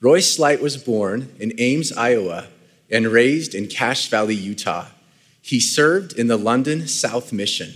Roy 0.00 0.20
Slight 0.20 0.62
was 0.62 0.76
born 0.76 1.34
in 1.40 1.52
Ames, 1.58 1.90
Iowa, 1.90 2.46
and 2.88 3.08
raised 3.08 3.52
in 3.52 3.66
Cache 3.66 4.08
Valley, 4.08 4.36
Utah. 4.36 4.86
He 5.42 5.58
served 5.58 6.12
in 6.12 6.28
the 6.28 6.36
London 6.36 6.86
South 6.86 7.32
Mission. 7.32 7.74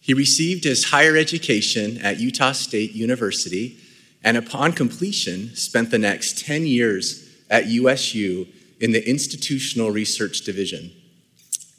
He 0.00 0.12
received 0.12 0.64
his 0.64 0.86
higher 0.86 1.16
education 1.16 1.98
at 1.98 2.18
Utah 2.18 2.50
State 2.50 2.92
University 2.94 3.78
and, 4.24 4.36
upon 4.36 4.72
completion, 4.72 5.54
spent 5.54 5.92
the 5.92 5.98
next 5.98 6.44
10 6.44 6.66
years 6.66 7.30
at 7.48 7.66
USU 7.66 8.48
in 8.80 8.90
the 8.90 9.08
Institutional 9.08 9.92
Research 9.92 10.40
Division. 10.40 10.90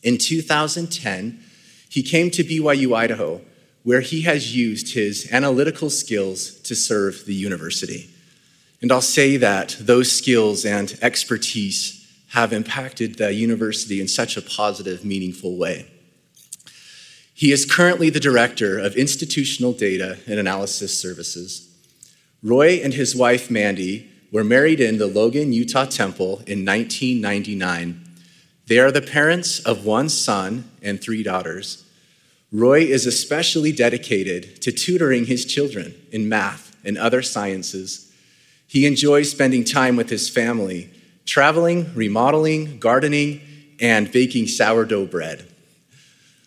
In 0.02 0.18
2010, 0.18 1.44
he 1.90 2.04
came 2.04 2.32
to 2.32 2.44
BYU 2.44 2.96
Idaho, 2.96 3.42
where 3.84 4.02
he 4.02 4.22
has 4.22 4.56
used 4.56 4.94
his 4.94 5.30
analytical 5.30 5.90
skills 5.90 6.52
to 6.62 6.74
serve 6.74 7.26
the 7.26 7.34
university. 7.34 8.13
And 8.84 8.92
I'll 8.92 9.00
say 9.00 9.38
that 9.38 9.78
those 9.80 10.12
skills 10.12 10.66
and 10.66 11.00
expertise 11.02 12.06
have 12.32 12.52
impacted 12.52 13.16
the 13.16 13.34
university 13.34 14.02
in 14.02 14.10
such 14.10 14.36
a 14.36 14.42
positive, 14.42 15.06
meaningful 15.06 15.56
way. 15.56 15.90
He 17.34 17.54
is 17.54 17.64
currently 17.64 18.10
the 18.10 18.20
director 18.20 18.78
of 18.78 18.98
institutional 18.98 19.72
data 19.72 20.18
and 20.28 20.38
analysis 20.38 21.00
services. 21.00 21.74
Roy 22.44 22.82
and 22.84 22.94
his 22.94 23.16
wife, 23.16 23.50
Mandy, 23.50 24.12
were 24.34 24.44
married 24.44 24.82
in 24.82 24.98
the 24.98 25.08
Logan, 25.08 25.54
Utah 25.54 25.86
temple 25.86 26.40
in 26.46 26.66
1999. 26.66 28.04
They 28.68 28.80
are 28.80 28.92
the 28.92 29.02
parents 29.02 29.60
of 29.60 29.86
one 29.86 30.10
son 30.10 30.70
and 30.82 31.00
three 31.00 31.24
daughters. 31.24 31.86
Roy 32.52 32.82
is 32.82 33.06
especially 33.06 33.72
dedicated 33.72 34.62
to 34.62 34.74
tutoring 34.74 35.28
his 35.28 35.46
children 35.46 35.96
in 36.12 36.28
math 36.28 36.76
and 36.84 36.98
other 36.98 37.22
sciences 37.22 38.10
he 38.68 38.86
enjoys 38.86 39.32
spending 39.32 39.64
time 39.64 39.96
with 39.96 40.10
his 40.10 40.30
family, 40.30 40.90
traveling, 41.26 41.94
remodeling, 41.96 42.80
gardening, 42.80 43.42
and 43.80 44.12
baking 44.12 44.48
sourdough 44.48 45.08
bread. 45.08 45.48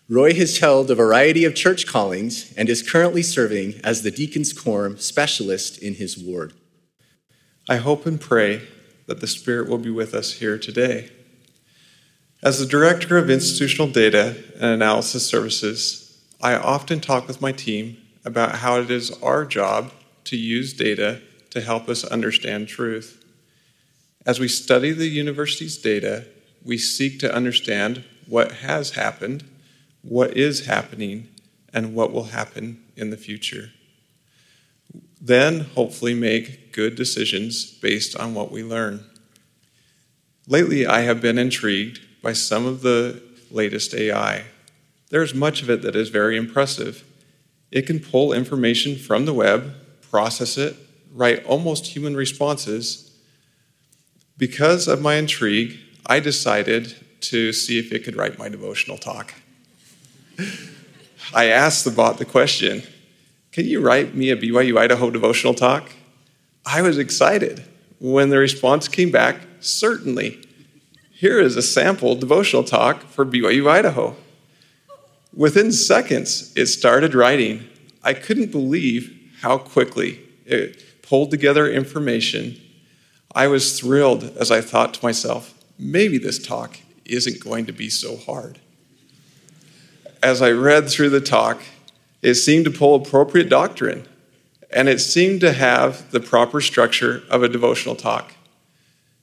Roy 0.09 0.33
has 0.35 0.59
held 0.59 0.89
a 0.89 0.95
variety 0.95 1.43
of 1.43 1.53
church 1.53 1.85
callings 1.85 2.53
and 2.55 2.69
is 2.69 2.89
currently 2.89 3.21
serving 3.21 3.81
as 3.83 4.01
the 4.01 4.11
Deacon's 4.11 4.53
Quorum 4.53 4.97
specialist 4.97 5.77
in 5.77 5.95
his 5.95 6.17
ward. 6.17 6.53
I 7.67 7.75
hope 7.77 8.05
and 8.05 8.19
pray 8.19 8.61
that 9.07 9.19
the 9.19 9.27
Spirit 9.27 9.67
will 9.67 9.77
be 9.77 9.89
with 9.89 10.13
us 10.13 10.33
here 10.33 10.57
today. 10.57 11.09
As 12.41 12.59
the 12.59 12.65
Director 12.65 13.17
of 13.17 13.29
Institutional 13.29 13.91
Data 13.91 14.35
and 14.55 14.65
Analysis 14.65 15.27
Services, 15.27 16.23
I 16.41 16.55
often 16.55 17.01
talk 17.01 17.27
with 17.27 17.41
my 17.41 17.51
team 17.51 17.97
about 18.23 18.55
how 18.55 18.79
it 18.79 18.89
is 18.89 19.11
our 19.21 19.43
job 19.43 19.91
to 20.25 20.37
use 20.37 20.73
data 20.73 21.21
to 21.57 21.65
help 21.65 21.89
us 21.89 22.03
understand 22.03 22.67
truth. 22.67 23.25
As 24.27 24.39
we 24.39 24.47
study 24.47 24.91
the 24.91 25.07
university's 25.07 25.77
data, 25.77 26.27
we 26.63 26.77
seek 26.77 27.19
to 27.19 27.33
understand 27.33 28.03
what 28.27 28.51
has 28.51 28.91
happened, 28.91 29.43
what 30.03 30.37
is 30.37 30.67
happening, 30.67 31.29
and 31.73 31.95
what 31.95 32.11
will 32.11 32.25
happen 32.25 32.83
in 32.95 33.09
the 33.09 33.17
future. 33.17 33.71
Then, 35.19 35.61
hopefully, 35.61 36.13
make 36.13 36.73
good 36.73 36.95
decisions 36.95 37.65
based 37.65 38.15
on 38.15 38.35
what 38.35 38.51
we 38.51 38.63
learn. 38.63 39.03
Lately, 40.47 40.85
I 40.85 41.01
have 41.01 41.21
been 41.21 41.39
intrigued 41.39 42.21
by 42.21 42.33
some 42.33 42.67
of 42.67 42.81
the 42.81 43.23
latest 43.49 43.95
AI. 43.95 44.43
There's 45.09 45.33
much 45.33 45.63
of 45.63 45.71
it 45.71 45.81
that 45.81 45.95
is 45.95 46.09
very 46.09 46.37
impressive. 46.37 47.03
It 47.71 47.87
can 47.87 47.99
pull 47.99 48.31
information 48.31 48.95
from 48.95 49.25
the 49.25 49.33
web, 49.33 49.73
process 50.01 50.55
it, 50.57 50.75
write 51.17 51.43
almost 51.45 51.87
human 51.87 52.15
responses. 52.15 53.11
Because 54.37 54.87
of 54.87 55.01
my 55.01 55.15
intrigue, 55.15 55.77
I 56.05 56.19
decided 56.19 56.95
to 57.21 57.51
see 57.51 57.79
if 57.79 57.91
it 57.91 58.03
could 58.03 58.15
write 58.15 58.37
my 58.37 58.47
devotional 58.47 58.99
talk. 58.99 59.33
I 61.33 61.45
asked 61.45 61.83
the 61.83 61.91
bot 61.91 62.19
the 62.19 62.25
question 62.25 62.83
Can 63.51 63.65
you 63.65 63.81
write 63.81 64.13
me 64.13 64.29
a 64.29 64.37
BYU 64.37 64.77
Idaho 64.77 65.09
devotional 65.09 65.55
talk? 65.55 65.89
I 66.65 66.81
was 66.83 66.99
excited 66.99 67.65
when 67.99 68.29
the 68.29 68.37
response 68.37 68.87
came 68.87 69.11
back 69.11 69.37
certainly. 69.59 70.39
Here 71.11 71.39
is 71.39 71.57
a 71.57 71.63
sample 71.63 72.13
devotional 72.15 72.63
talk 72.63 73.01
for 73.01 73.25
BYU 73.25 73.67
Idaho. 73.67 74.15
Within 75.33 75.71
seconds, 75.71 76.53
it 76.55 76.67
started 76.67 77.15
writing. 77.15 77.67
I 78.03 78.13
couldn't 78.13 78.51
believe 78.51 79.13
how 79.41 79.57
quickly 79.57 80.19
it 80.45 80.86
pulled 81.07 81.31
together 81.31 81.69
information, 81.69 82.59
I 83.33 83.47
was 83.47 83.79
thrilled 83.79 84.25
as 84.37 84.51
I 84.51 84.61
thought 84.61 84.93
to 84.95 85.05
myself, 85.05 85.53
maybe 85.79 86.17
this 86.17 86.39
talk 86.39 86.79
isn't 87.05 87.43
going 87.43 87.65
to 87.67 87.71
be 87.71 87.89
so 87.89 88.17
hard. 88.17 88.59
As 90.21 90.41
I 90.41 90.51
read 90.51 90.89
through 90.89 91.11
the 91.11 91.21
talk, 91.21 91.61
it 92.21 92.35
seemed 92.35 92.65
to 92.65 92.71
pull 92.71 92.95
appropriate 92.95 93.47
doctrine, 93.47 94.07
and 94.71 94.89
it 94.89 94.99
seemed 94.99 95.39
to 95.41 95.53
have 95.53 96.11
the 96.11 96.19
proper 96.19 96.59
structure 96.59 97.23
of 97.29 97.43
a 97.43 97.47
devotional 97.47 97.95
talk. 97.95 98.33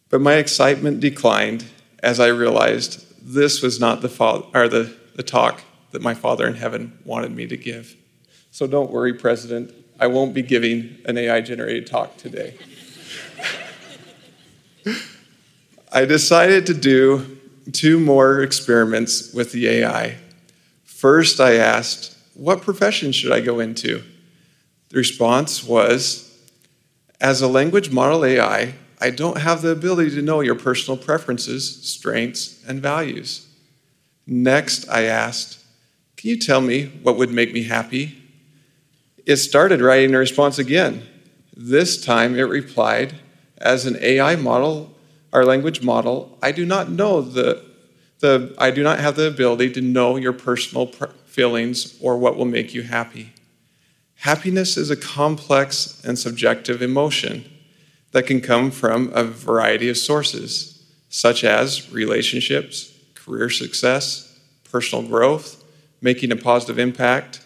But 0.09 0.21
my 0.21 0.35
excitement 0.35 1.01
declined 1.01 1.65
as 2.03 2.21
I 2.21 2.29
realized 2.29 3.05
this 3.21 3.63
was 3.63 3.81
not 3.81 4.01
the, 4.01 4.09
or 4.55 4.69
the, 4.69 4.97
the 5.17 5.23
talk 5.23 5.63
that 5.91 6.03
my 6.03 6.15
Father 6.15 6.47
in 6.47 6.55
heaven 6.55 6.99
wanted 7.05 7.33
me 7.33 7.47
to 7.49 7.57
give. 7.57 7.97
So 8.51 8.67
don't 8.67 8.91
worry, 8.91 9.13
President. 9.13 9.75
I 9.99 10.09
won't 10.09 10.35
be 10.35 10.43
giving 10.43 10.99
an 11.05 11.17
AI 11.17 11.41
generated 11.41 11.87
talk 11.87 12.17
today. 12.17 12.57
I 15.93 16.05
decided 16.05 16.67
to 16.67 16.75
do 16.75 17.39
two 17.73 18.01
more 18.01 18.43
experiments 18.43 19.33
with 19.33 19.53
the 19.53 19.69
AI. 19.69 20.17
First, 20.85 21.41
I 21.41 21.55
asked, 21.55 22.17
What 22.35 22.63
profession 22.63 23.13
should 23.13 23.31
I 23.31 23.41
go 23.41 23.61
into? 23.61 24.03
The 24.89 24.97
response 24.97 25.63
was, 25.63 26.37
As 27.21 27.41
a 27.41 27.49
language 27.49 27.93
model 27.93 28.25
AI, 28.25 28.75
I 29.01 29.11
don't 29.11 29.39
have 29.39 29.63
the 29.63 29.71
ability 29.71 30.11
to 30.17 30.23
know 30.23 30.41
your 30.41 30.57
personal 30.57 30.97
preferences, 30.97 31.83
strengths, 31.85 32.65
and 32.67 32.81
values. 32.81 33.47
Next, 34.27 34.89
I 34.89 35.05
asked, 35.05 35.61
Can 36.17 36.31
you 36.31 36.39
tell 36.39 36.61
me 36.61 36.87
what 37.03 37.17
would 37.17 37.31
make 37.31 37.53
me 37.53 37.63
happy? 37.63 38.24
It 39.27 39.37
started 39.37 39.81
writing 39.81 40.15
a 40.15 40.19
response 40.19 40.59
again. 40.59 41.07
This 41.57 42.03
time 42.03 42.37
it 42.37 42.43
replied, 42.43 43.15
as 43.59 43.87
an 43.87 43.97
AI 44.01 44.37
model, 44.37 44.95
our 45.33 45.45
language 45.45 45.83
model, 45.83 46.39
I 46.43 46.53
do 46.53 46.65
not 46.67 46.91
know 46.91 47.21
the, 47.21 47.65
the 48.21 48.55
I 48.59 48.71
do 48.71 48.83
not 48.83 48.99
have 48.99 49.17
the 49.17 49.27
ability 49.27 49.71
to 49.73 49.81
know 49.81 50.17
your 50.17 50.33
personal 50.33 50.87
feelings 51.27 51.97
or 52.01 52.19
what 52.19 52.37
will 52.37 52.45
make 52.45 52.75
you 52.75 52.83
happy. 52.83 53.33
Happiness 54.17 54.77
is 54.77 54.91
a 54.91 54.97
complex 54.97 56.03
and 56.05 56.19
subjective 56.19 56.83
emotion 56.83 57.45
that 58.13 58.27
can 58.27 58.41
come 58.41 58.71
from 58.71 59.11
a 59.13 59.25
variety 59.25 59.89
of 59.89 59.99
sources, 59.99 60.85
such 61.09 61.43
as 61.45 61.93
relationships, 61.93 62.93
career 63.15 63.51
success, 63.51 64.39
personal 64.71 65.07
growth, 65.07 65.65
making 66.01 66.31
a 66.31 66.37
positive 66.37 66.79
impact, 66.79 67.44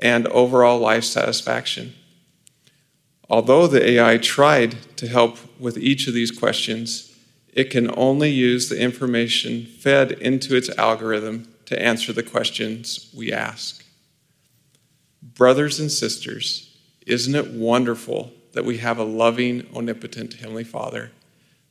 and 0.00 0.26
overall 0.28 0.78
life 0.78 1.04
satisfaction. 1.04 1.94
Although 3.28 3.66
the 3.66 3.90
AI 3.90 4.18
tried 4.18 4.96
to 4.96 5.06
help 5.06 5.38
with 5.60 5.78
each 5.78 6.08
of 6.08 6.14
these 6.14 6.30
questions, 6.30 7.16
it 7.52 7.70
can 7.70 7.96
only 7.96 8.30
use 8.30 8.68
the 8.68 8.80
information 8.80 9.66
fed 9.66 10.12
into 10.12 10.56
its 10.56 10.68
algorithm 10.70 11.52
to 11.66 11.80
answer 11.80 12.12
the 12.12 12.22
questions 12.22 13.08
we 13.16 13.32
ask. 13.32 13.84
Brothers 15.22 15.78
and 15.78 15.92
sisters, 15.92 16.76
isn't 17.06 17.34
it 17.34 17.52
wonderful 17.52 18.32
that 18.52 18.64
we 18.64 18.78
have 18.78 18.98
a 18.98 19.04
loving, 19.04 19.66
omnipotent 19.74 20.34
Heavenly 20.34 20.64
Father 20.64 21.12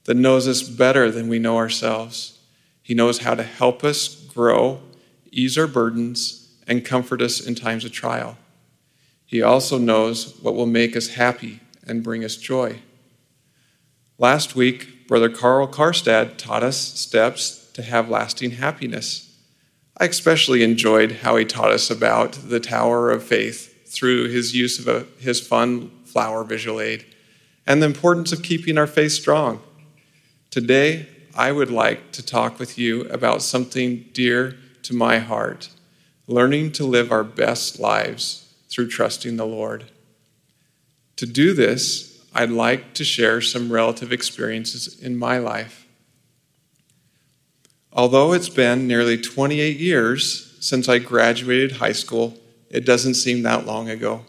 that 0.06 0.16
knows 0.16 0.48
us 0.48 0.64
better 0.64 1.12
than 1.12 1.28
we 1.28 1.40
know 1.40 1.58
ourselves? 1.58 2.40
He 2.82 2.94
knows 2.94 3.20
how 3.20 3.36
to 3.36 3.44
help 3.44 3.84
us 3.84 4.08
grow, 4.16 4.80
ease 5.32 5.58
our 5.58 5.68
burdens, 5.68 6.39
and 6.70 6.86
comfort 6.86 7.22
us 7.22 7.42
in 7.42 7.56
times 7.56 7.84
of 7.84 7.92
trial. 7.92 8.38
He 9.26 9.42
also 9.42 9.80
knows 9.80 10.40
what 10.42 10.56
will 10.56 10.68
make 10.68 10.96
us 10.96 11.10
happy 11.10 11.60
and 11.86 12.04
bring 12.04 12.24
us 12.24 12.38
joy. 12.38 12.80
Last 14.20 14.56
week, 14.56 15.08
Brother 15.08 15.30
Carl 15.30 15.68
Karstad 15.68 16.38
taught 16.38 16.64
us 16.64 16.78
steps 16.78 17.72
to 17.74 17.82
have 17.82 18.10
lasting 18.10 18.52
happiness. 18.52 19.36
I 19.98 20.06
especially 20.06 20.64
enjoyed 20.64 21.12
how 21.24 21.36
he 21.36 21.46
taught 21.46 21.72
us 21.72 21.90
about 21.90 22.34
the 22.34 22.60
Tower 22.60 23.10
of 23.10 23.24
Faith 23.24 23.92
through 23.92 24.30
his 24.30 24.56
use 24.56 24.78
of 24.78 24.88
a, 24.88 25.08
his 25.20 25.46
fun 25.46 25.90
flower 26.06 26.44
visual 26.44 26.80
aid 26.80 27.06
and 27.66 27.82
the 27.82 27.88
importance 27.88 28.32
of 28.32 28.44
keeping 28.44 28.78
our 28.78 28.88
faith 28.88 29.12
strong. 29.12 29.62
Today, 30.52 31.08
I 31.36 31.52
would 31.52 31.72
like 31.72 32.12
to 32.14 32.26
talk 32.26 32.60
with 32.60 32.78
you 32.78 33.02
about 33.06 33.42
something 33.42 34.06
dear 34.14 34.58
to 34.84 34.94
my 34.94 35.20
heart 35.20 35.70
learning 36.30 36.72
to 36.72 36.86
live 36.86 37.12
our 37.12 37.24
best 37.24 37.80
lives 37.80 38.54
through 38.70 38.88
trusting 38.88 39.36
the 39.36 39.48
Lord. 39.48 39.86
To 41.16 41.26
do 41.26 41.56
this, 41.56 42.24
I'd 42.36 42.52
like 42.52 42.94
to 42.94 43.04
share 43.04 43.42
some 43.42 43.74
relative 43.74 44.14
experiences 44.14 45.00
in 45.02 45.18
my 45.18 45.40
life. 45.40 45.88
Although 47.92 48.34
it's 48.34 48.48
been 48.48 48.88
nearly 48.88 49.18
28 49.18 49.78
years 49.78 50.56
since 50.60 50.88
I 50.88 51.00
graduated 51.00 51.74
high 51.74 51.94
school, 51.94 52.38
it 52.70 52.86
doesn't 52.86 53.16
seem 53.16 53.42
that 53.42 53.66
long 53.66 53.90
ago. 53.90 54.24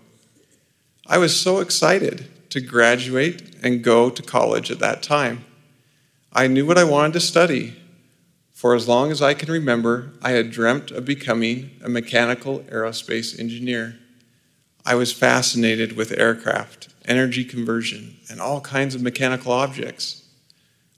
I 1.06 1.18
was 1.18 1.38
so 1.38 1.60
excited 1.60 2.26
to 2.48 2.62
graduate 2.62 3.56
and 3.62 3.84
go 3.84 4.08
to 4.08 4.22
college 4.22 4.70
at 4.70 4.78
that 4.78 5.02
time. 5.02 5.44
I 6.32 6.46
knew 6.46 6.64
what 6.64 6.78
I 6.78 6.84
wanted 6.84 7.12
to 7.12 7.20
study. 7.20 7.76
For 8.60 8.74
as 8.74 8.86
long 8.86 9.10
as 9.10 9.22
I 9.22 9.32
can 9.32 9.50
remember, 9.50 10.10
I 10.20 10.32
had 10.32 10.50
dreamt 10.50 10.90
of 10.90 11.06
becoming 11.06 11.70
a 11.82 11.88
mechanical 11.88 12.58
aerospace 12.70 13.40
engineer. 13.40 13.98
I 14.84 14.96
was 14.96 15.14
fascinated 15.14 15.96
with 15.96 16.12
aircraft, 16.12 16.90
energy 17.06 17.42
conversion, 17.42 18.18
and 18.28 18.38
all 18.38 18.60
kinds 18.60 18.94
of 18.94 19.00
mechanical 19.00 19.50
objects. 19.50 20.28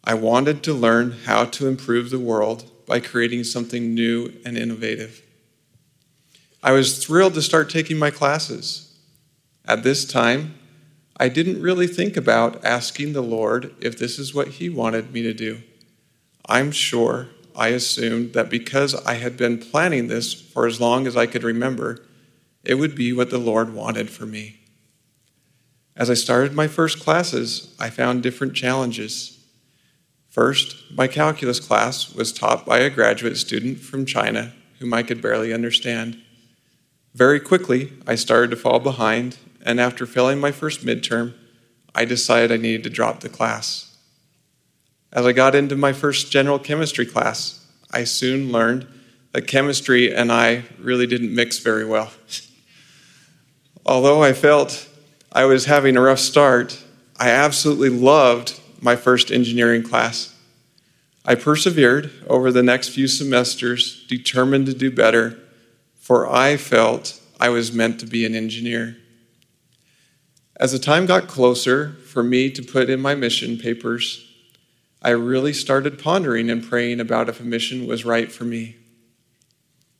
I 0.02 0.14
wanted 0.14 0.64
to 0.64 0.74
learn 0.74 1.12
how 1.26 1.44
to 1.44 1.68
improve 1.68 2.10
the 2.10 2.18
world 2.18 2.68
by 2.84 2.98
creating 2.98 3.44
something 3.44 3.94
new 3.94 4.32
and 4.44 4.58
innovative. 4.58 5.22
I 6.64 6.72
was 6.72 6.98
thrilled 6.98 7.34
to 7.34 7.42
start 7.42 7.70
taking 7.70 7.96
my 7.96 8.10
classes. 8.10 8.92
At 9.66 9.84
this 9.84 10.04
time, 10.04 10.56
I 11.16 11.28
didn't 11.28 11.62
really 11.62 11.86
think 11.86 12.16
about 12.16 12.64
asking 12.64 13.12
the 13.12 13.22
Lord 13.22 13.72
if 13.80 13.96
this 13.96 14.18
is 14.18 14.34
what 14.34 14.48
He 14.48 14.68
wanted 14.68 15.12
me 15.12 15.22
to 15.22 15.32
do. 15.32 15.62
I'm 16.48 16.72
sure 16.72 17.28
I 17.54 17.68
assumed 17.68 18.32
that 18.32 18.50
because 18.50 18.94
I 19.06 19.14
had 19.14 19.36
been 19.36 19.58
planning 19.58 20.08
this 20.08 20.32
for 20.32 20.66
as 20.66 20.80
long 20.80 21.06
as 21.06 21.16
I 21.16 21.26
could 21.26 21.42
remember, 21.42 22.04
it 22.64 22.74
would 22.74 22.94
be 22.94 23.12
what 23.12 23.30
the 23.30 23.38
Lord 23.38 23.74
wanted 23.74 24.10
for 24.10 24.26
me. 24.26 24.60
As 25.94 26.08
I 26.08 26.14
started 26.14 26.54
my 26.54 26.68
first 26.68 27.00
classes, 27.00 27.74
I 27.78 27.90
found 27.90 28.22
different 28.22 28.54
challenges. 28.54 29.38
First, 30.30 30.76
my 30.94 31.06
calculus 31.06 31.60
class 31.60 32.14
was 32.14 32.32
taught 32.32 32.64
by 32.64 32.78
a 32.78 32.88
graduate 32.88 33.36
student 33.36 33.80
from 33.80 34.06
China 34.06 34.52
whom 34.78 34.94
I 34.94 35.02
could 35.02 35.22
barely 35.22 35.52
understand. 35.52 36.20
Very 37.14 37.38
quickly, 37.38 37.92
I 38.06 38.14
started 38.14 38.50
to 38.50 38.56
fall 38.56 38.80
behind, 38.80 39.36
and 39.64 39.78
after 39.78 40.06
failing 40.06 40.40
my 40.40 40.50
first 40.50 40.84
midterm, 40.84 41.34
I 41.94 42.04
decided 42.04 42.50
I 42.50 42.56
needed 42.56 42.82
to 42.84 42.90
drop 42.90 43.20
the 43.20 43.28
class. 43.28 43.91
As 45.12 45.26
I 45.26 45.32
got 45.32 45.54
into 45.54 45.76
my 45.76 45.92
first 45.92 46.32
general 46.32 46.58
chemistry 46.58 47.04
class, 47.04 47.66
I 47.90 48.04
soon 48.04 48.50
learned 48.50 48.86
that 49.32 49.46
chemistry 49.46 50.14
and 50.14 50.32
I 50.32 50.64
really 50.78 51.06
didn't 51.06 51.34
mix 51.34 51.58
very 51.58 51.84
well. 51.84 52.12
Although 53.86 54.22
I 54.22 54.32
felt 54.32 54.88
I 55.30 55.44
was 55.44 55.66
having 55.66 55.96
a 55.96 56.00
rough 56.00 56.18
start, 56.18 56.82
I 57.18 57.28
absolutely 57.28 57.90
loved 57.90 58.58
my 58.80 58.96
first 58.96 59.30
engineering 59.30 59.82
class. 59.82 60.34
I 61.24 61.34
persevered 61.34 62.10
over 62.26 62.50
the 62.50 62.62
next 62.62 62.88
few 62.88 63.06
semesters, 63.06 64.06
determined 64.08 64.66
to 64.66 64.74
do 64.74 64.90
better, 64.90 65.38
for 65.94 66.28
I 66.28 66.56
felt 66.56 67.20
I 67.38 67.50
was 67.50 67.72
meant 67.72 68.00
to 68.00 68.06
be 68.06 68.24
an 68.24 68.34
engineer. 68.34 68.96
As 70.56 70.72
the 70.72 70.78
time 70.78 71.06
got 71.06 71.28
closer 71.28 71.92
for 72.06 72.22
me 72.22 72.50
to 72.50 72.62
put 72.62 72.90
in 72.90 73.00
my 73.00 73.14
mission 73.14 73.58
papers, 73.58 74.31
I 75.04 75.10
really 75.10 75.52
started 75.52 75.98
pondering 75.98 76.48
and 76.48 76.62
praying 76.62 77.00
about 77.00 77.28
if 77.28 77.40
a 77.40 77.44
mission 77.44 77.88
was 77.88 78.04
right 78.04 78.30
for 78.30 78.44
me. 78.44 78.76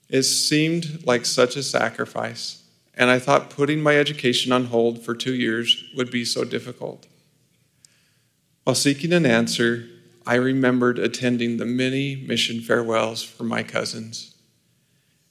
It 0.09 0.23
seemed 0.23 1.05
like 1.05 1.27
such 1.27 1.57
a 1.57 1.63
sacrifice, 1.63 2.63
and 2.95 3.11
I 3.11 3.19
thought 3.19 3.51
putting 3.51 3.83
my 3.83 3.97
education 3.97 4.53
on 4.53 4.67
hold 4.67 5.05
for 5.05 5.15
two 5.15 5.35
years 5.35 5.85
would 5.97 6.13
be 6.13 6.25
so 6.25 6.45
difficult. 6.45 7.07
While 8.63 8.77
seeking 8.77 9.13
an 9.13 9.27
answer, 9.27 9.89
I 10.25 10.37
remembered 10.37 11.01
attending 11.01 11.57
the 11.57 11.67
many 11.67 12.15
mission 12.15 12.61
farewells 12.61 13.25
for 13.25 13.43
my 13.43 13.65
cousins. 13.65 14.37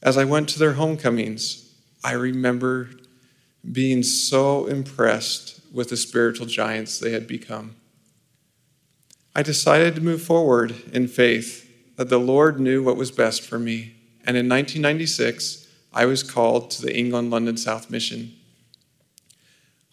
As 0.02 0.18
I 0.18 0.26
went 0.26 0.50
to 0.50 0.60
their 0.60 0.74
homecomings, 0.74 1.74
I 2.04 2.14
remember 2.14 2.90
being 3.72 4.04
so 4.04 4.66
impressed 4.66 5.62
with 5.72 5.90
the 5.90 5.98
spiritual 5.98 6.48
giants 6.48 7.00
they 7.00 7.12
had 7.12 7.26
become. 7.26 7.76
I 9.36 9.44
decided 9.44 9.96
to 9.96 10.02
move 10.02 10.22
forward 10.22 10.76
in 10.92 11.08
faith 11.08 11.70
that 11.96 12.10
the 12.10 12.20
Lord 12.20 12.60
knew 12.60 12.84
what 12.84 12.98
was 12.98 13.12
best 13.12 13.42
for 13.42 13.58
me. 13.60 13.96
And 14.26 14.38
in 14.38 14.50
1996, 14.50 15.68
I 15.94 16.06
was 16.06 16.24
called 16.24 16.72
to 16.72 16.82
the 16.82 16.96
England 16.96 17.32
London 17.32 17.58
South 17.58 17.90
Mission. 17.90 18.34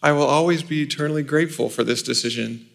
I 0.01 0.11
will 0.11 0.23
always 0.25 0.63
be 0.63 0.81
eternally 0.81 1.23
grateful 1.23 1.69
for 1.69 1.83
this 1.83 2.03
decision 2.03 2.69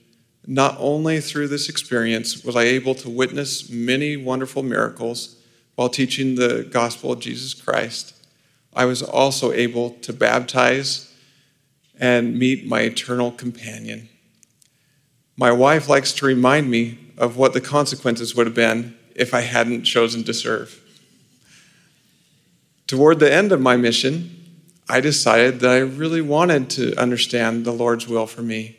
not 0.47 0.77
only 0.79 1.21
through 1.21 1.49
this 1.49 1.69
experience 1.69 2.45
was 2.45 2.57
I 2.57 2.65
able 2.65 2.95
to 2.97 3.09
witness 3.09 3.71
many 3.71 4.17
wonderful 4.17 4.63
miracles 4.63 5.37
while 5.75 5.89
teaching 5.89 6.35
the 6.35 6.69
gospel 6.71 7.13
of 7.13 7.21
Jesus 7.21 7.55
Christ, 7.55 8.15
I 8.75 8.85
was 8.85 9.03
also 9.03 9.53
able 9.53 9.91
to 9.91 10.13
baptize 10.13 11.13
and 11.99 12.39
meet 12.39 12.67
my 12.67 12.81
eternal 12.81 13.31
companion. 13.31 14.09
My 15.37 15.53
wife 15.53 15.89
likes 15.89 16.13
to 16.15 16.27
remind 16.27 16.71
me 16.71 16.99
of 17.19 17.37
what 17.37 17.53
the 17.53 17.61
consequences 17.61 18.35
would 18.35 18.47
have 18.47 18.55
been 18.55 18.97
if 19.15 19.35
I 19.35 19.41
hadn't 19.41 19.85
chosen 19.85 20.25
to 20.25 20.35
serve. 20.35 20.81
Toward 22.87 23.19
the 23.19 23.33
end 23.33 23.53
of 23.53 23.61
my 23.61 23.77
mission, 23.77 24.31
I 24.89 25.01
decided 25.01 25.61
that 25.61 25.71
I 25.71 25.79
really 25.79 26.21
wanted 26.21 26.71
to 26.71 26.95
understand 26.97 27.65
the 27.65 27.73
Lord's 27.73 28.07
will 28.07 28.27
for 28.27 28.43
me 28.43 28.77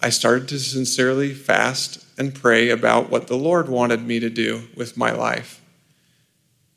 I 0.00 0.10
started 0.10 0.46
to 0.48 0.60
sincerely 0.60 1.34
fast 1.34 2.04
and 2.16 2.34
pray 2.34 2.70
about 2.70 3.10
what 3.10 3.26
the 3.26 3.36
Lord 3.36 3.68
wanted 3.68 4.06
me 4.06 4.20
to 4.20 4.30
do 4.30 4.68
with 4.76 4.96
my 4.96 5.10
life. 5.10 5.60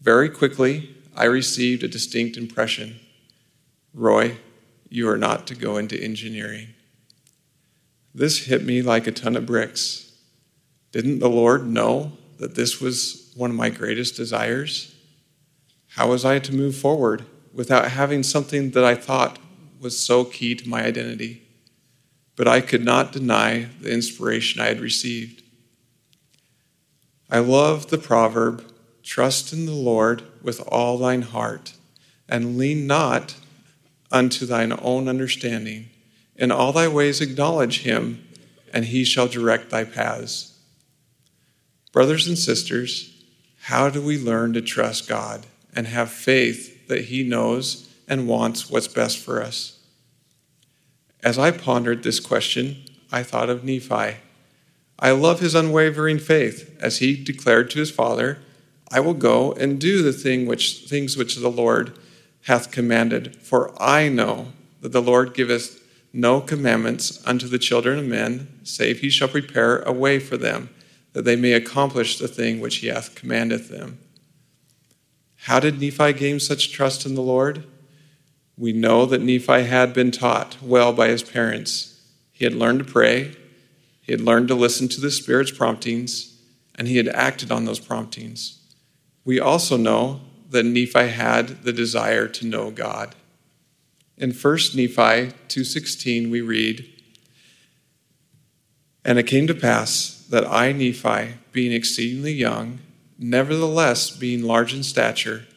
Very 0.01 0.27
quickly, 0.27 0.95
I 1.15 1.25
received 1.25 1.83
a 1.83 1.87
distinct 1.87 2.37
impression 2.37 2.99
Roy, 3.93 4.37
you 4.89 5.09
are 5.09 5.17
not 5.17 5.45
to 5.47 5.55
go 5.55 5.75
into 5.75 6.01
engineering. 6.01 6.69
This 8.13 8.45
hit 8.45 8.63
me 8.63 8.81
like 8.81 9.07
a 9.07 9.11
ton 9.11 9.35
of 9.35 9.45
bricks. 9.45 10.11
Didn't 10.91 11.19
the 11.19 11.29
Lord 11.29 11.67
know 11.67 12.13
that 12.37 12.55
this 12.55 12.81
was 12.81 13.31
one 13.35 13.51
of 13.51 13.55
my 13.55 13.69
greatest 13.69 14.15
desires? 14.15 14.95
How 15.89 16.09
was 16.09 16.25
I 16.25 16.39
to 16.39 16.53
move 16.53 16.75
forward 16.75 17.25
without 17.53 17.91
having 17.91 18.23
something 18.23 18.71
that 18.71 18.83
I 18.83 18.95
thought 18.95 19.39
was 19.79 19.97
so 19.97 20.25
key 20.25 20.55
to 20.55 20.67
my 20.67 20.83
identity? 20.83 21.41
but 22.41 22.47
I 22.47 22.59
could 22.59 22.83
not 22.83 23.11
deny 23.11 23.67
the 23.81 23.93
inspiration 23.93 24.59
I 24.59 24.69
had 24.69 24.79
received. 24.79 25.43
I 27.29 27.37
love 27.37 27.91
the 27.91 27.99
proverb 27.99 28.65
trust 29.03 29.53
in 29.53 29.67
the 29.67 29.75
Lord 29.75 30.23
with 30.41 30.59
all 30.67 30.97
thine 30.97 31.21
heart, 31.21 31.73
and 32.27 32.57
lean 32.57 32.87
not 32.87 33.35
unto 34.11 34.47
thine 34.47 34.73
own 34.81 35.07
understanding. 35.07 35.90
In 36.41 36.51
all 36.51 36.73
thy 36.73 36.87
ways 36.87 37.21
acknowledge 37.21 37.83
him, 37.83 38.27
and 38.73 38.85
he 38.85 39.03
shall 39.03 39.27
direct 39.27 39.69
thy 39.69 39.83
paths. 39.83 40.57
Brothers 41.91 42.27
and 42.27 42.37
sisters, 42.37 43.23
how 43.65 43.91
do 43.91 44.01
we 44.01 44.17
learn 44.17 44.53
to 44.53 44.61
trust 44.61 45.07
God 45.07 45.45
and 45.75 45.85
have 45.85 46.09
faith 46.09 46.87
that 46.87 47.05
he 47.05 47.21
knows 47.21 47.87
and 48.07 48.27
wants 48.27 48.71
what's 48.71 48.87
best 48.87 49.19
for 49.19 49.43
us? 49.43 49.77
As 51.23 51.37
I 51.37 51.51
pondered 51.51 52.01
this 52.01 52.19
question, 52.19 52.85
I 53.11 53.21
thought 53.21 53.51
of 53.51 53.63
Nephi. 53.63 54.17
I 54.97 55.11
love 55.11 55.41
his 55.41 55.53
unwavering 55.53 56.17
faith 56.17 56.75
as 56.81 56.97
he 56.97 57.23
declared 57.23 57.69
to 57.69 57.79
his 57.79 57.91
father, 57.91 58.39
I 58.91 58.99
will 58.99 59.13
go 59.13 59.53
and 59.53 59.79
do 59.79 60.01
the 60.01 60.11
thing 60.11 60.47
which, 60.47 60.85
things 60.87 61.15
which 61.15 61.35
the 61.35 61.51
Lord 61.51 61.93
hath 62.45 62.71
commanded, 62.71 63.35
for 63.43 63.71
I 63.79 64.09
know 64.09 64.53
that 64.81 64.91
the 64.91 65.03
Lord 65.03 65.35
giveth 65.35 65.80
no 66.13 66.41
commandments 66.41 67.25
unto 67.25 67.47
the 67.47 67.59
children 67.59 67.99
of 67.99 68.05
men, 68.05 68.59
save 68.63 68.99
he 68.99 69.09
shall 69.09 69.27
prepare 69.27 69.79
a 69.79 69.91
way 69.91 70.19
for 70.19 70.37
them, 70.37 70.69
that 71.13 71.23
they 71.23 71.35
may 71.35 71.53
accomplish 71.53 72.17
the 72.17 72.27
thing 72.27 72.59
which 72.59 72.77
he 72.77 72.87
hath 72.87 73.15
commanded 73.15 73.65
them. 73.65 73.99
How 75.45 75.59
did 75.59 75.81
Nephi 75.81 76.13
gain 76.13 76.39
such 76.39 76.71
trust 76.71 77.05
in 77.05 77.15
the 77.15 77.21
Lord? 77.21 77.63
We 78.57 78.73
know 78.73 79.05
that 79.05 79.21
Nephi 79.21 79.63
had 79.63 79.93
been 79.93 80.11
taught 80.11 80.57
well 80.61 80.93
by 80.93 81.07
his 81.07 81.23
parents. 81.23 81.99
He 82.31 82.45
had 82.45 82.53
learned 82.53 82.79
to 82.79 82.85
pray, 82.85 83.35
he 84.01 84.11
had 84.11 84.21
learned 84.21 84.49
to 84.49 84.55
listen 84.55 84.87
to 84.89 85.01
the 85.01 85.11
Spirit's 85.11 85.51
promptings, 85.51 86.37
and 86.75 86.87
he 86.87 86.97
had 86.97 87.07
acted 87.07 87.51
on 87.51 87.65
those 87.65 87.79
promptings. 87.79 88.59
We 89.23 89.39
also 89.39 89.77
know 89.77 90.21
that 90.49 90.65
Nephi 90.65 91.07
had 91.07 91.63
the 91.63 91.71
desire 91.71 92.27
to 92.27 92.45
know 92.45 92.71
God. 92.71 93.15
In 94.21 94.33
1 94.33 94.75
Nephi 94.75 95.33
2:16 95.47 96.29
we 96.29 96.41
read, 96.41 96.85
"And 99.03 99.17
it 99.17 99.25
came 99.25 99.47
to 99.47 99.55
pass 99.55 100.23
that 100.29 100.45
I 100.47 100.71
Nephi, 100.71 101.39
being 101.51 101.71
exceedingly 101.71 102.33
young, 102.33 102.81
nevertheless 103.17 104.11
being 104.11 104.43
large 104.43 104.75
in 104.75 104.83
stature, 104.83 105.47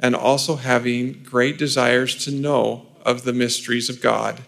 and 0.00 0.14
also 0.14 0.56
having 0.56 1.22
great 1.22 1.58
desires 1.58 2.14
to 2.24 2.30
know 2.30 2.86
of 3.04 3.24
the 3.24 3.34
mysteries 3.34 3.90
of 3.90 4.00
God. 4.00 4.40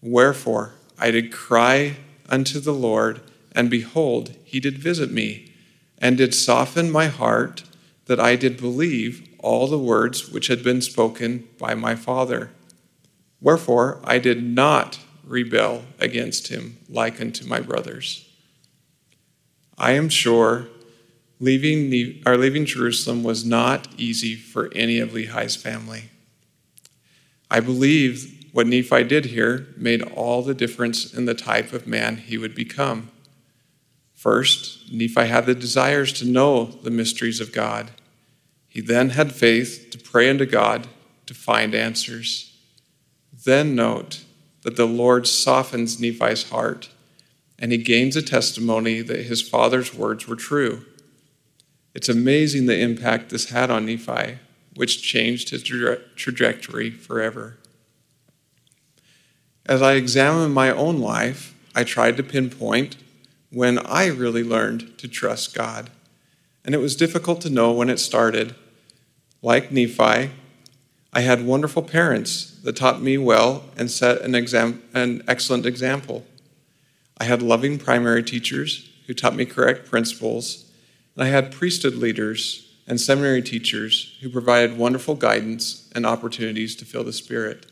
Wherefore, 0.00 0.72
I 0.98 1.10
did 1.10 1.30
cry 1.30 1.98
unto 2.30 2.58
the 2.58 2.72
Lord, 2.72 3.20
and 3.52 3.68
behold, 3.68 4.34
he 4.46 4.60
did 4.60 4.78
visit 4.78 5.12
me, 5.12 5.52
and 5.98 6.16
did 6.16 6.34
soften 6.34 6.90
my 6.90 7.08
heart, 7.08 7.64
that 8.06 8.18
I 8.18 8.36
did 8.36 8.56
believe 8.56 9.28
all 9.40 9.66
the 9.66 9.78
words 9.78 10.30
which 10.30 10.46
had 10.46 10.62
been 10.62 10.80
spoken 10.80 11.44
by 11.58 11.74
my 11.74 11.96
father. 11.96 12.50
Wherefore 13.44 14.00
I 14.04 14.20
did 14.20 14.42
not 14.42 14.98
rebel 15.22 15.84
against 15.98 16.48
him 16.48 16.78
like 16.88 17.20
unto 17.20 17.46
my 17.46 17.60
brothers. 17.60 18.26
I 19.76 19.92
am 19.92 20.08
sure 20.08 20.68
leaving, 21.38 22.22
our 22.24 22.38
leaving 22.38 22.64
Jerusalem 22.64 23.22
was 23.22 23.44
not 23.44 23.86
easy 23.98 24.34
for 24.34 24.72
any 24.74 24.98
of 24.98 25.12
Lehi's 25.12 25.56
family. 25.56 26.04
I 27.50 27.60
believe 27.60 28.46
what 28.52 28.66
Nephi 28.66 29.04
did 29.04 29.26
here 29.26 29.66
made 29.76 30.00
all 30.00 30.40
the 30.40 30.54
difference 30.54 31.12
in 31.12 31.26
the 31.26 31.34
type 31.34 31.74
of 31.74 31.86
man 31.86 32.16
he 32.16 32.38
would 32.38 32.54
become. 32.54 33.10
First, 34.14 34.90
Nephi 34.90 35.26
had 35.26 35.44
the 35.44 35.54
desires 35.54 36.14
to 36.14 36.24
know 36.24 36.64
the 36.64 36.90
mysteries 36.90 37.42
of 37.42 37.52
God. 37.52 37.90
He 38.68 38.80
then 38.80 39.10
had 39.10 39.34
faith 39.34 39.88
to 39.90 39.98
pray 39.98 40.30
unto 40.30 40.46
God 40.46 40.86
to 41.26 41.34
find 41.34 41.74
answers. 41.74 42.52
Then 43.44 43.74
note 43.74 44.24
that 44.62 44.76
the 44.76 44.86
Lord 44.86 45.26
softens 45.26 46.00
Nephi's 46.00 46.50
heart 46.50 46.88
and 47.58 47.72
he 47.72 47.78
gains 47.78 48.16
a 48.16 48.22
testimony 48.22 49.00
that 49.00 49.26
his 49.26 49.40
father's 49.40 49.94
words 49.94 50.26
were 50.26 50.36
true. 50.36 50.84
It's 51.94 52.08
amazing 52.08 52.66
the 52.66 52.78
impact 52.78 53.30
this 53.30 53.50
had 53.50 53.70
on 53.70 53.86
Nephi, 53.86 54.38
which 54.74 55.02
changed 55.02 55.50
his 55.50 55.62
tra- 55.62 56.00
trajectory 56.16 56.90
forever. 56.90 57.58
As 59.66 59.80
I 59.80 59.94
examine 59.94 60.52
my 60.52 60.70
own 60.70 60.98
life, 60.98 61.54
I 61.74 61.84
tried 61.84 62.16
to 62.16 62.22
pinpoint 62.22 62.96
when 63.50 63.78
I 63.78 64.06
really 64.06 64.42
learned 64.42 64.98
to 64.98 65.08
trust 65.08 65.54
God. 65.54 65.90
And 66.64 66.74
it 66.74 66.78
was 66.78 66.96
difficult 66.96 67.40
to 67.42 67.50
know 67.50 67.72
when 67.72 67.88
it 67.88 67.98
started. 67.98 68.54
Like 69.42 69.70
Nephi, 69.70 70.30
I 71.16 71.20
had 71.20 71.46
wonderful 71.46 71.82
parents 71.82 72.58
that 72.64 72.74
taught 72.74 73.00
me 73.00 73.18
well 73.18 73.62
and 73.76 73.88
set 73.88 74.22
an, 74.22 74.34
exam- 74.34 74.82
an 74.94 75.22
excellent 75.28 75.64
example. 75.64 76.26
I 77.18 77.24
had 77.24 77.40
loving 77.40 77.78
primary 77.78 78.24
teachers 78.24 78.90
who 79.06 79.14
taught 79.14 79.36
me 79.36 79.44
correct 79.44 79.88
principles, 79.88 80.68
and 81.14 81.22
I 81.22 81.28
had 81.28 81.52
priesthood 81.52 81.94
leaders 81.94 82.74
and 82.88 83.00
seminary 83.00 83.42
teachers 83.42 84.18
who 84.22 84.28
provided 84.28 84.76
wonderful 84.76 85.14
guidance 85.14 85.88
and 85.94 86.04
opportunities 86.04 86.74
to 86.76 86.84
fill 86.84 87.04
the 87.04 87.12
Spirit. 87.12 87.66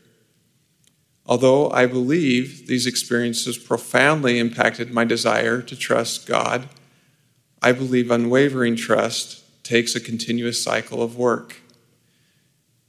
Although 1.25 1.69
I 1.71 1.85
believe 1.85 2.67
these 2.67 2.87
experiences 2.87 3.57
profoundly 3.57 4.39
impacted 4.39 4.91
my 4.91 5.03
desire 5.03 5.61
to 5.61 5.75
trust 5.75 6.27
God, 6.27 6.69
I 7.61 7.73
believe 7.73 8.09
unwavering 8.09 8.77
trust 8.77 9.43
takes 9.65 9.95
a 9.95 9.99
continuous 9.99 10.63
cycle 10.63 11.01
of 11.01 11.17
work. 11.17 11.57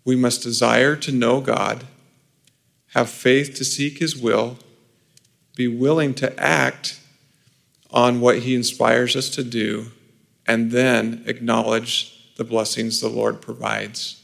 We 0.05 0.17
must 0.17 0.43
desire 0.43 0.97
to 0.97 1.13
know 1.13 1.41
God, 1.41 1.85
have 2.95 3.09
faith 3.09 3.55
to 3.57 3.65
seek 3.65 3.99
His 3.99 4.17
will, 4.17 4.59
be 5.57 5.69
willing 5.69 6.15
to 6.15 6.39
act 6.39 7.01
on 7.91 8.21
what 8.21 8.41
He 8.41 8.55
inspires 8.55 9.17
us 9.17 9.31
to 9.31 9.45
do, 9.45 9.93
and 10.47 10.71
then 10.71 11.23
acknowledge 11.27 12.35
the 12.37 12.45
blessings 12.45 13.01
the 13.01 13.09
Lord 13.09 13.41
provides. 13.41 14.21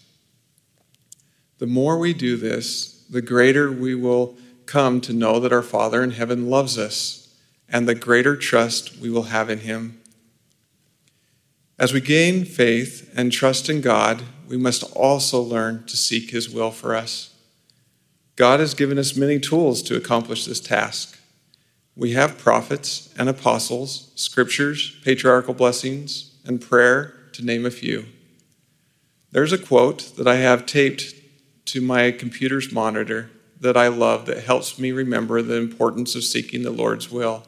The 1.58 1.66
more 1.66 1.98
we 1.98 2.12
do 2.12 2.36
this, 2.36 3.04
the 3.08 3.22
greater 3.22 3.70
we 3.70 3.94
will 3.94 4.36
come 4.66 5.00
to 5.02 5.12
know 5.12 5.40
that 5.40 5.52
our 5.52 5.62
Father 5.62 6.02
in 6.02 6.12
heaven 6.12 6.48
loves 6.48 6.78
us, 6.78 7.34
and 7.68 7.88
the 7.88 7.94
greater 7.94 8.36
trust 8.36 8.98
we 8.98 9.10
will 9.10 9.24
have 9.24 9.48
in 9.50 9.60
Him. 9.60 9.99
As 11.80 11.94
we 11.94 12.02
gain 12.02 12.44
faith 12.44 13.10
and 13.16 13.32
trust 13.32 13.70
in 13.70 13.80
God, 13.80 14.24
we 14.46 14.58
must 14.58 14.82
also 14.94 15.40
learn 15.40 15.86
to 15.86 15.96
seek 15.96 16.30
His 16.30 16.50
will 16.50 16.72
for 16.72 16.94
us. 16.94 17.34
God 18.36 18.60
has 18.60 18.74
given 18.74 18.98
us 18.98 19.16
many 19.16 19.40
tools 19.40 19.80
to 19.84 19.96
accomplish 19.96 20.44
this 20.44 20.60
task. 20.60 21.18
We 21.96 22.12
have 22.12 22.36
prophets 22.36 23.08
and 23.18 23.30
apostles, 23.30 24.12
scriptures, 24.14 24.94
patriarchal 25.02 25.54
blessings, 25.54 26.34
and 26.44 26.60
prayer, 26.60 27.14
to 27.32 27.42
name 27.42 27.64
a 27.64 27.70
few. 27.70 28.04
There's 29.32 29.54
a 29.54 29.58
quote 29.58 30.12
that 30.18 30.28
I 30.28 30.36
have 30.36 30.66
taped 30.66 31.14
to 31.66 31.80
my 31.80 32.10
computer's 32.10 32.70
monitor 32.70 33.30
that 33.58 33.78
I 33.78 33.88
love 33.88 34.26
that 34.26 34.44
helps 34.44 34.78
me 34.78 34.92
remember 34.92 35.40
the 35.40 35.56
importance 35.56 36.14
of 36.14 36.24
seeking 36.24 36.62
the 36.62 36.70
Lord's 36.70 37.10
will. 37.10 37.44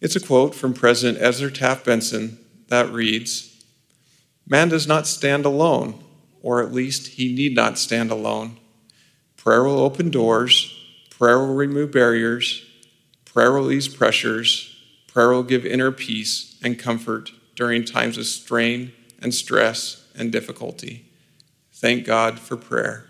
It's 0.00 0.16
a 0.16 0.20
quote 0.20 0.52
from 0.52 0.74
President 0.74 1.22
Ezra 1.22 1.52
Taft 1.52 1.84
Benson 1.84 2.40
that 2.68 2.90
reads 2.90 3.52
Man 4.46 4.68
does 4.68 4.86
not 4.86 5.06
stand 5.06 5.44
alone, 5.44 6.02
or 6.42 6.62
at 6.62 6.72
least 6.72 7.08
he 7.08 7.34
need 7.34 7.54
not 7.54 7.78
stand 7.78 8.10
alone. 8.10 8.58
Prayer 9.36 9.64
will 9.64 9.80
open 9.80 10.10
doors, 10.10 10.72
prayer 11.10 11.38
will 11.38 11.54
remove 11.54 11.92
barriers, 11.92 12.64
prayer 13.24 13.52
will 13.52 13.70
ease 13.70 13.88
pressures, 13.88 14.74
prayer 15.06 15.30
will 15.30 15.42
give 15.42 15.66
inner 15.66 15.92
peace 15.92 16.58
and 16.62 16.78
comfort 16.78 17.32
during 17.54 17.84
times 17.84 18.18
of 18.18 18.26
strain 18.26 18.92
and 19.20 19.34
stress 19.34 20.06
and 20.14 20.30
difficulty. 20.30 21.10
Thank 21.72 22.04
God 22.04 22.38
for 22.38 22.56
prayer. 22.56 23.06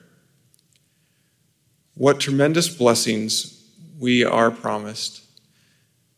What 1.94 2.20
tremendous 2.20 2.68
blessings 2.68 3.56
we 3.98 4.24
are 4.24 4.50
promised. 4.50 5.22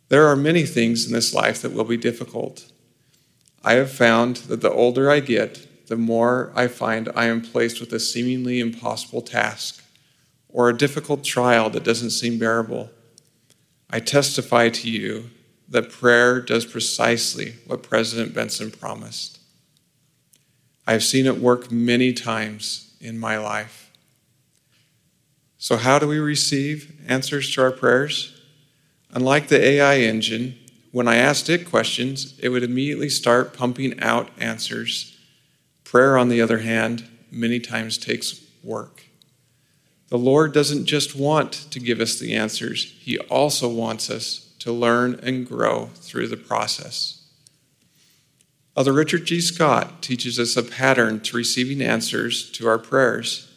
There 0.08 0.26
are 0.26 0.36
many 0.36 0.64
things 0.64 1.06
in 1.06 1.12
this 1.12 1.34
life 1.34 1.62
that 1.62 1.72
will 1.72 1.84
be 1.84 1.96
difficult. 1.96 2.70
I 3.64 3.74
have 3.74 3.90
found 3.90 4.36
that 4.48 4.60
the 4.60 4.70
older 4.70 5.10
I 5.10 5.20
get, 5.20 5.86
the 5.88 5.96
more 5.96 6.52
I 6.54 6.68
find 6.68 7.10
I 7.14 7.26
am 7.26 7.40
placed 7.40 7.80
with 7.80 7.92
a 7.92 8.00
seemingly 8.00 8.60
impossible 8.60 9.22
task 9.22 9.82
or 10.48 10.68
a 10.68 10.76
difficult 10.76 11.24
trial 11.24 11.70
that 11.70 11.84
doesn't 11.84 12.10
seem 12.10 12.38
bearable. 12.38 12.90
I 13.90 14.00
testify 14.00 14.68
to 14.70 14.90
you 14.90 15.30
that 15.68 15.90
prayer 15.90 16.40
does 16.40 16.64
precisely 16.64 17.56
what 17.66 17.82
President 17.82 18.34
Benson 18.34 18.70
promised. 18.70 19.38
I 20.86 20.92
have 20.92 21.04
seen 21.04 21.26
it 21.26 21.38
work 21.38 21.70
many 21.70 22.12
times 22.12 22.94
in 23.00 23.18
my 23.18 23.36
life. 23.36 23.90
So, 25.58 25.76
how 25.76 25.98
do 25.98 26.06
we 26.06 26.18
receive 26.18 26.98
answers 27.06 27.52
to 27.54 27.62
our 27.62 27.72
prayers? 27.72 28.34
Unlike 29.10 29.48
the 29.48 29.62
AI 29.62 29.98
engine, 29.98 30.56
when 30.98 31.06
I 31.06 31.14
asked 31.14 31.48
it 31.48 31.70
questions, 31.70 32.36
it 32.40 32.48
would 32.48 32.64
immediately 32.64 33.08
start 33.08 33.54
pumping 33.54 34.00
out 34.00 34.30
answers. 34.36 35.16
Prayer, 35.84 36.18
on 36.18 36.28
the 36.28 36.42
other 36.42 36.58
hand, 36.58 37.08
many 37.30 37.60
times 37.60 37.98
takes 37.98 38.44
work. 38.64 39.04
The 40.08 40.18
Lord 40.18 40.52
doesn't 40.52 40.86
just 40.86 41.14
want 41.14 41.52
to 41.70 41.78
give 41.78 42.00
us 42.00 42.18
the 42.18 42.34
answers, 42.34 42.82
He 42.98 43.16
also 43.16 43.68
wants 43.68 44.10
us 44.10 44.52
to 44.58 44.72
learn 44.72 45.20
and 45.22 45.46
grow 45.46 45.90
through 45.94 46.26
the 46.26 46.36
process. 46.36 47.24
Elder 48.76 48.92
Richard 48.92 49.24
G. 49.24 49.40
Scott 49.40 50.02
teaches 50.02 50.36
us 50.40 50.56
a 50.56 50.64
pattern 50.64 51.20
to 51.20 51.36
receiving 51.36 51.80
answers 51.80 52.50
to 52.50 52.66
our 52.66 52.76
prayers. 52.76 53.48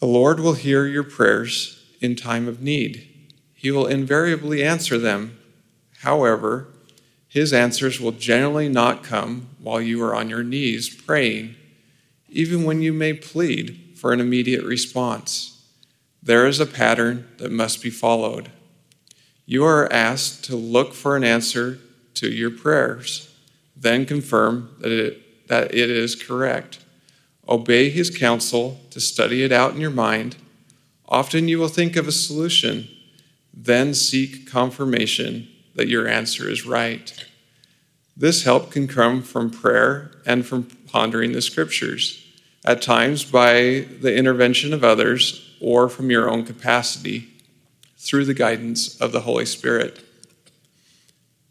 The 0.00 0.06
Lord 0.06 0.40
will 0.40 0.54
hear 0.54 0.86
your 0.86 1.04
prayers 1.04 1.80
in 2.00 2.16
time 2.16 2.48
of 2.48 2.60
need. 2.60 3.15
He 3.56 3.72
will 3.72 3.86
invariably 3.86 4.62
answer 4.62 4.98
them. 4.98 5.38
However, 6.02 6.68
his 7.26 7.52
answers 7.52 7.98
will 7.98 8.12
generally 8.12 8.68
not 8.68 9.02
come 9.02 9.48
while 9.58 9.80
you 9.80 10.02
are 10.04 10.14
on 10.14 10.30
your 10.30 10.44
knees 10.44 10.88
praying, 10.88 11.56
even 12.28 12.64
when 12.64 12.82
you 12.82 12.92
may 12.92 13.12
plead 13.12 13.94
for 13.96 14.12
an 14.12 14.20
immediate 14.20 14.64
response. 14.64 15.64
There 16.22 16.46
is 16.46 16.60
a 16.60 16.66
pattern 16.66 17.28
that 17.38 17.50
must 17.50 17.82
be 17.82 17.90
followed. 17.90 18.50
You 19.46 19.64
are 19.64 19.92
asked 19.92 20.44
to 20.44 20.56
look 20.56 20.92
for 20.92 21.16
an 21.16 21.24
answer 21.24 21.78
to 22.14 22.28
your 22.28 22.50
prayers, 22.50 23.34
then 23.76 24.06
confirm 24.06 24.74
that 24.80 24.92
it, 24.92 25.48
that 25.48 25.74
it 25.74 25.90
is 25.90 26.14
correct. 26.14 26.80
Obey 27.48 27.90
his 27.90 28.16
counsel 28.16 28.80
to 28.90 29.00
study 29.00 29.44
it 29.44 29.52
out 29.52 29.74
in 29.74 29.80
your 29.80 29.90
mind. 29.90 30.36
Often 31.08 31.48
you 31.48 31.58
will 31.58 31.68
think 31.68 31.96
of 31.96 32.08
a 32.08 32.12
solution, 32.12 32.88
then 33.56 33.94
seek 33.94 34.46
confirmation 34.46 35.48
that 35.74 35.88
your 35.88 36.06
answer 36.06 36.48
is 36.48 36.66
right. 36.66 37.24
This 38.14 38.44
help 38.44 38.70
can 38.70 38.86
come 38.86 39.22
from 39.22 39.50
prayer 39.50 40.10
and 40.26 40.44
from 40.44 40.64
pondering 40.86 41.32
the 41.32 41.42
scriptures, 41.42 42.22
at 42.64 42.82
times 42.82 43.24
by 43.24 43.86
the 44.00 44.14
intervention 44.14 44.74
of 44.74 44.84
others 44.84 45.56
or 45.60 45.88
from 45.88 46.10
your 46.10 46.28
own 46.28 46.44
capacity 46.44 47.28
through 47.96 48.26
the 48.26 48.34
guidance 48.34 49.00
of 49.00 49.12
the 49.12 49.20
Holy 49.20 49.46
Spirit. 49.46 50.02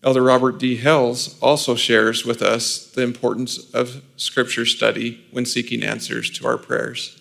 Elder 0.03 0.21
Robert 0.21 0.59
D. 0.59 0.75
Hales 0.75 1.39
also 1.41 1.73
shares 1.73 2.25
with 2.25 2.43
us 2.43 2.91
the 2.91 3.01
importance 3.01 3.71
of 3.73 4.03
scripture 4.17 4.65
study 4.65 5.25
when 5.31 5.45
seeking 5.45 5.83
answers 5.83 6.29
to 6.31 6.45
our 6.45 6.57
prayers. 6.57 7.19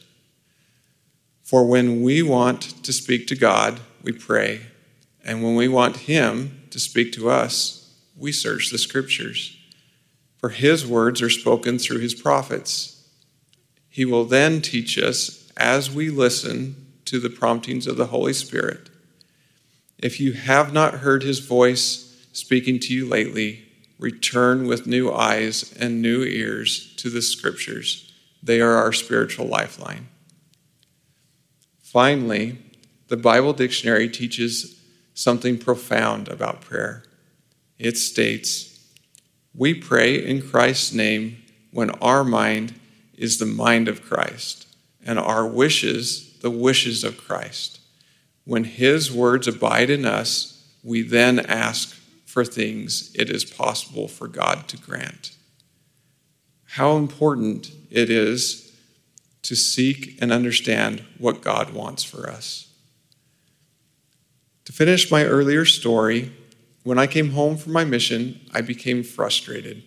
For 1.43 1.67
when 1.67 2.03
we 2.03 2.23
want 2.23 2.62
to 2.85 2.93
speak 2.93 3.26
to 3.29 3.37
God, 3.37 3.81
we 4.03 4.12
pray. 4.12 4.61
And 5.25 5.43
when 5.43 5.54
we 5.54 5.69
want 5.69 5.97
Him 5.97 6.62
to 6.71 6.78
speak 6.78 7.12
to 7.14 7.31
us, 7.31 7.95
we 8.16 8.31
search 8.31 8.71
the 8.71 8.78
scriptures. 8.78 9.57
For 10.37 10.50
His 10.50 10.87
words 10.87 11.23
are 11.23 11.31
spoken 11.31 11.78
through 11.78 12.00
His 12.00 12.14
prophets. 12.14 13.09
He 13.88 14.04
will 14.04 14.26
then 14.26 14.61
teach 14.61 14.99
us 14.99 15.50
as 15.57 15.90
we 15.90 16.11
listen 16.11 16.76
to 17.07 17.19
the 17.19 17.31
promptings 17.31 17.87
of 17.87 17.97
the 17.97 18.07
Holy 18.07 18.35
Spirit. 18.35 18.90
If 19.99 20.21
you 20.21 20.35
have 20.35 20.73
not 20.73 20.95
heard 20.95 21.23
His 21.23 21.38
voice 21.38 22.26
speaking 22.33 22.78
to 22.81 22.93
you 22.93 23.09
lately, 23.09 23.66
return 23.99 24.66
with 24.66 24.87
new 24.87 25.11
eyes 25.11 25.73
and 25.78 26.02
new 26.02 26.23
ears 26.23 26.95
to 26.97 27.09
the 27.09 27.23
scriptures. 27.23 28.12
They 28.43 28.61
are 28.61 28.75
our 28.75 28.93
spiritual 28.93 29.47
lifeline. 29.47 30.09
Finally, 31.81 32.59
the 33.09 33.16
Bible 33.16 33.52
dictionary 33.52 34.09
teaches 34.09 34.84
something 35.14 35.59
profound 35.59 36.28
about 36.28 36.61
prayer. 36.61 37.04
It 37.78 37.97
states, 37.97 38.78
We 39.54 39.75
pray 39.75 40.16
in 40.16 40.49
Christ's 40.49 40.92
name 40.92 41.38
when 41.71 41.90
our 41.90 42.25
mind 42.25 42.75
is 43.16 43.38
the 43.38 43.47
mind 43.47 43.88
of 43.88 44.02
Christ 44.02 44.66
and 45.04 45.18
our 45.18 45.47
wishes 45.47 46.35
the 46.44 46.50
wishes 46.50 47.04
of 47.04 47.16
Christ. 47.16 47.80
When 48.44 48.64
his 48.64 49.11
words 49.11 49.49
abide 49.49 49.88
in 49.88 50.04
us, 50.04 50.62
we 50.83 51.00
then 51.00 51.40
ask 51.40 51.97
for 52.26 52.44
things 52.44 53.11
it 53.14 53.30
is 53.30 53.47
possible 53.47 54.09
for 54.09 54.28
God 54.28 54.68
to 54.68 54.76
grant. 54.76 55.30
How 56.73 56.97
important 56.97 57.71
it 57.90 58.11
is 58.11 58.76
to 59.40 59.56
seek 59.56 60.21
and 60.21 60.30
understand 60.30 61.02
what 61.16 61.40
God 61.40 61.73
wants 61.73 62.04
for 62.04 62.28
us. 62.28 62.74
To 64.64 64.73
finish 64.73 65.11
my 65.11 65.25
earlier 65.25 65.64
story, 65.64 66.33
when 66.83 66.99
I 66.99 67.06
came 67.06 67.30
home 67.30 67.56
from 67.56 67.73
my 67.73 67.85
mission, 67.85 68.40
I 68.52 68.61
became 68.61 69.02
frustrated. 69.02 69.83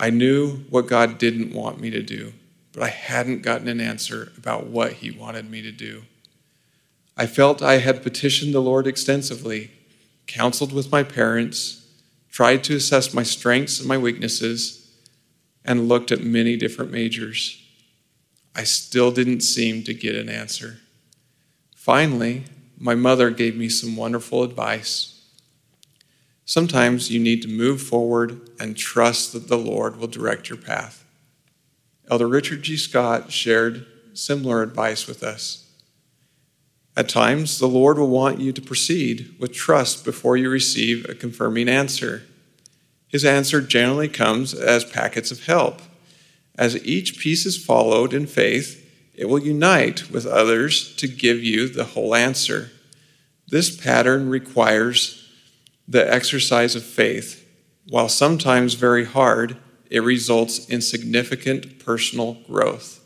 I 0.00 0.10
knew 0.10 0.64
what 0.70 0.86
God 0.86 1.18
didn't 1.18 1.52
want 1.52 1.80
me 1.80 1.90
to 1.90 2.02
do, 2.02 2.32
but 2.72 2.82
I 2.82 2.88
hadn't 2.88 3.42
gotten 3.42 3.68
an 3.68 3.80
answer 3.80 4.32
about 4.36 4.66
what 4.68 4.94
He 4.94 5.10
wanted 5.10 5.50
me 5.50 5.60
to 5.62 5.72
do. 5.72 6.04
I 7.16 7.26
felt 7.26 7.62
I 7.62 7.78
had 7.78 8.02
petitioned 8.02 8.54
the 8.54 8.60
Lord 8.60 8.86
extensively, 8.86 9.70
counseled 10.26 10.72
with 10.72 10.92
my 10.92 11.02
parents, 11.02 11.86
tried 12.30 12.62
to 12.64 12.76
assess 12.76 13.12
my 13.12 13.22
strengths 13.22 13.80
and 13.80 13.88
my 13.88 13.98
weaknesses, 13.98 14.88
and 15.64 15.88
looked 15.88 16.12
at 16.12 16.22
many 16.22 16.56
different 16.56 16.92
majors. 16.92 17.60
I 18.54 18.64
still 18.64 19.10
didn't 19.10 19.40
seem 19.40 19.82
to 19.84 19.94
get 19.94 20.14
an 20.14 20.28
answer. 20.28 20.78
Finally, 21.74 22.44
my 22.78 22.94
mother 22.94 23.30
gave 23.30 23.56
me 23.56 23.68
some 23.68 23.96
wonderful 23.96 24.42
advice. 24.42 25.24
Sometimes 26.44 27.10
you 27.10 27.20
need 27.20 27.42
to 27.42 27.48
move 27.48 27.82
forward 27.82 28.48
and 28.58 28.76
trust 28.76 29.32
that 29.32 29.48
the 29.48 29.58
Lord 29.58 29.96
will 29.96 30.06
direct 30.06 30.48
your 30.48 30.58
path. 30.58 31.04
Elder 32.10 32.28
Richard 32.28 32.62
G. 32.62 32.76
Scott 32.76 33.30
shared 33.32 33.86
similar 34.14 34.62
advice 34.62 35.06
with 35.06 35.22
us. 35.22 35.70
At 36.96 37.08
times, 37.08 37.58
the 37.58 37.68
Lord 37.68 37.98
will 37.98 38.08
want 38.08 38.40
you 38.40 38.52
to 38.52 38.62
proceed 38.62 39.34
with 39.38 39.52
trust 39.52 40.04
before 40.04 40.36
you 40.36 40.50
receive 40.50 41.08
a 41.08 41.14
confirming 41.14 41.68
answer. 41.68 42.22
His 43.08 43.24
answer 43.24 43.60
generally 43.60 44.08
comes 44.08 44.54
as 44.54 44.84
packets 44.84 45.30
of 45.30 45.44
help. 45.44 45.80
As 46.56 46.84
each 46.84 47.18
piece 47.18 47.46
is 47.46 47.62
followed 47.62 48.12
in 48.12 48.26
faith, 48.26 48.87
it 49.18 49.28
will 49.28 49.40
unite 49.40 50.10
with 50.10 50.24
others 50.24 50.94
to 50.96 51.08
give 51.08 51.42
you 51.42 51.68
the 51.68 51.84
whole 51.84 52.14
answer. 52.14 52.70
This 53.48 53.76
pattern 53.76 54.30
requires 54.30 55.28
the 55.88 56.10
exercise 56.10 56.76
of 56.76 56.84
faith. 56.84 57.44
While 57.88 58.08
sometimes 58.08 58.74
very 58.74 59.04
hard, 59.04 59.56
it 59.90 60.00
results 60.00 60.68
in 60.68 60.80
significant 60.80 61.84
personal 61.84 62.34
growth. 62.46 63.04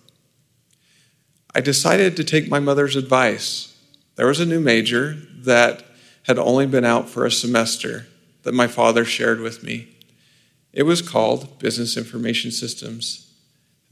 I 1.55 1.63
decided 1.63 2.17
to 2.17 2.25
take 2.25 2.49
my 2.49 2.61
mother's 2.61 2.97
advice 2.97 3.73
there 4.17 4.27
was 4.27 4.41
a 4.41 4.47
new 4.47 4.61
major 4.61 5.17
that 5.39 5.85
had 6.25 6.39
only 6.39 6.67
been 6.67 6.85
out 6.85 7.09
for 7.09 7.25
a 7.25 7.31
semester 7.31 8.07
that 8.43 8.53
my 8.53 8.67
father 8.67 9.07
shared 9.07 9.41
with 9.41 9.63
me. 9.63 9.89
It 10.73 10.83
was 10.83 11.01
called 11.01 11.59
Business 11.59 11.97
Information 11.97 12.51
Systems. 12.51 13.32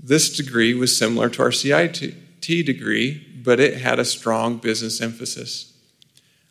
This 0.03 0.35
degree 0.35 0.73
was 0.73 0.97
similar 0.97 1.29
to 1.29 1.43
our 1.43 1.53
CIT 1.53 2.15
degree, 2.41 3.27
but 3.45 3.61
it 3.61 3.83
had 3.83 3.99
a 3.99 4.05
strong 4.05 4.57
business 4.57 5.01
emphasis. 5.01 5.75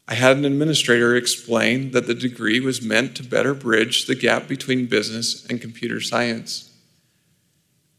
I 0.08 0.14
had 0.14 0.38
an 0.38 0.46
administrator 0.46 1.16
explain 1.16 1.92
that 1.92 2.08
the 2.08 2.14
degree 2.14 2.60
was 2.60 2.82
meant 2.82 3.16
to 3.16 3.24
better 3.24 3.54
bridge 3.54 4.06
the 4.06 4.16
gap 4.16 4.48
between 4.48 4.86
business 4.86 5.46
and 5.46 5.62
computer 5.62 6.00
science. 6.00 6.72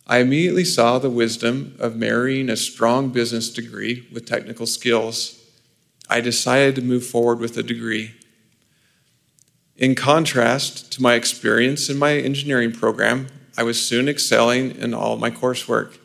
I 0.07 0.19
immediately 0.19 0.65
saw 0.65 0.99
the 0.99 1.11
wisdom 1.11 1.77
of 1.79 1.97
marrying 1.97 2.49
a 2.49 2.57
strong 2.57 3.11
business 3.11 3.49
degree 3.49 4.09
with 4.13 4.27
technical 4.27 4.67
skills. 4.67 5.41
I 6.09 6.21
decided 6.21 6.75
to 6.77 6.83
move 6.83 7.07
forward 7.07 7.39
with 7.39 7.57
a 7.57 7.63
degree. 7.63 8.15
In 9.77 9.95
contrast 9.95 10.93
to 10.93 11.03
my 11.03 11.15
experience 11.15 11.89
in 11.89 11.97
my 11.97 12.15
engineering 12.15 12.73
program, 12.73 13.29
I 13.57 13.63
was 13.63 13.85
soon 13.85 14.09
excelling 14.09 14.77
in 14.77 14.95
all 14.95 15.17
my 15.17 15.31
coursework. 15.31 15.99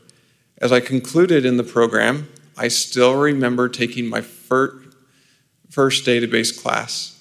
As 0.57 0.71
I 0.71 0.79
concluded 0.79 1.45
in 1.45 1.57
the 1.57 1.63
program, 1.63 2.29
I 2.57 2.69
still 2.69 3.15
remember 3.15 3.69
taking 3.69 4.07
my 4.07 4.21
first 4.21 4.85
database 5.69 6.61
class. 6.61 7.11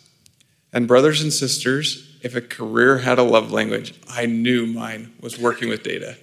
And, 0.73 0.89
brothers 0.89 1.21
and 1.21 1.33
sisters, 1.33 2.19
if 2.23 2.35
a 2.35 2.41
career 2.41 2.99
had 2.99 3.19
a 3.19 3.23
love 3.23 3.53
language, 3.53 3.95
I 4.09 4.27
knew 4.27 4.67
mine 4.67 5.13
was 5.21 5.39
working 5.39 5.69
with 5.69 5.83
data. 5.83 6.17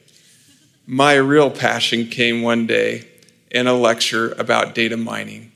My 0.85 1.13
real 1.15 1.51
passion 1.51 2.07
came 2.07 2.41
one 2.41 2.67
day 2.67 3.07
in 3.51 3.67
a 3.67 3.73
lecture 3.73 4.31
about 4.33 4.73
data 4.73 4.97
mining 4.97 5.51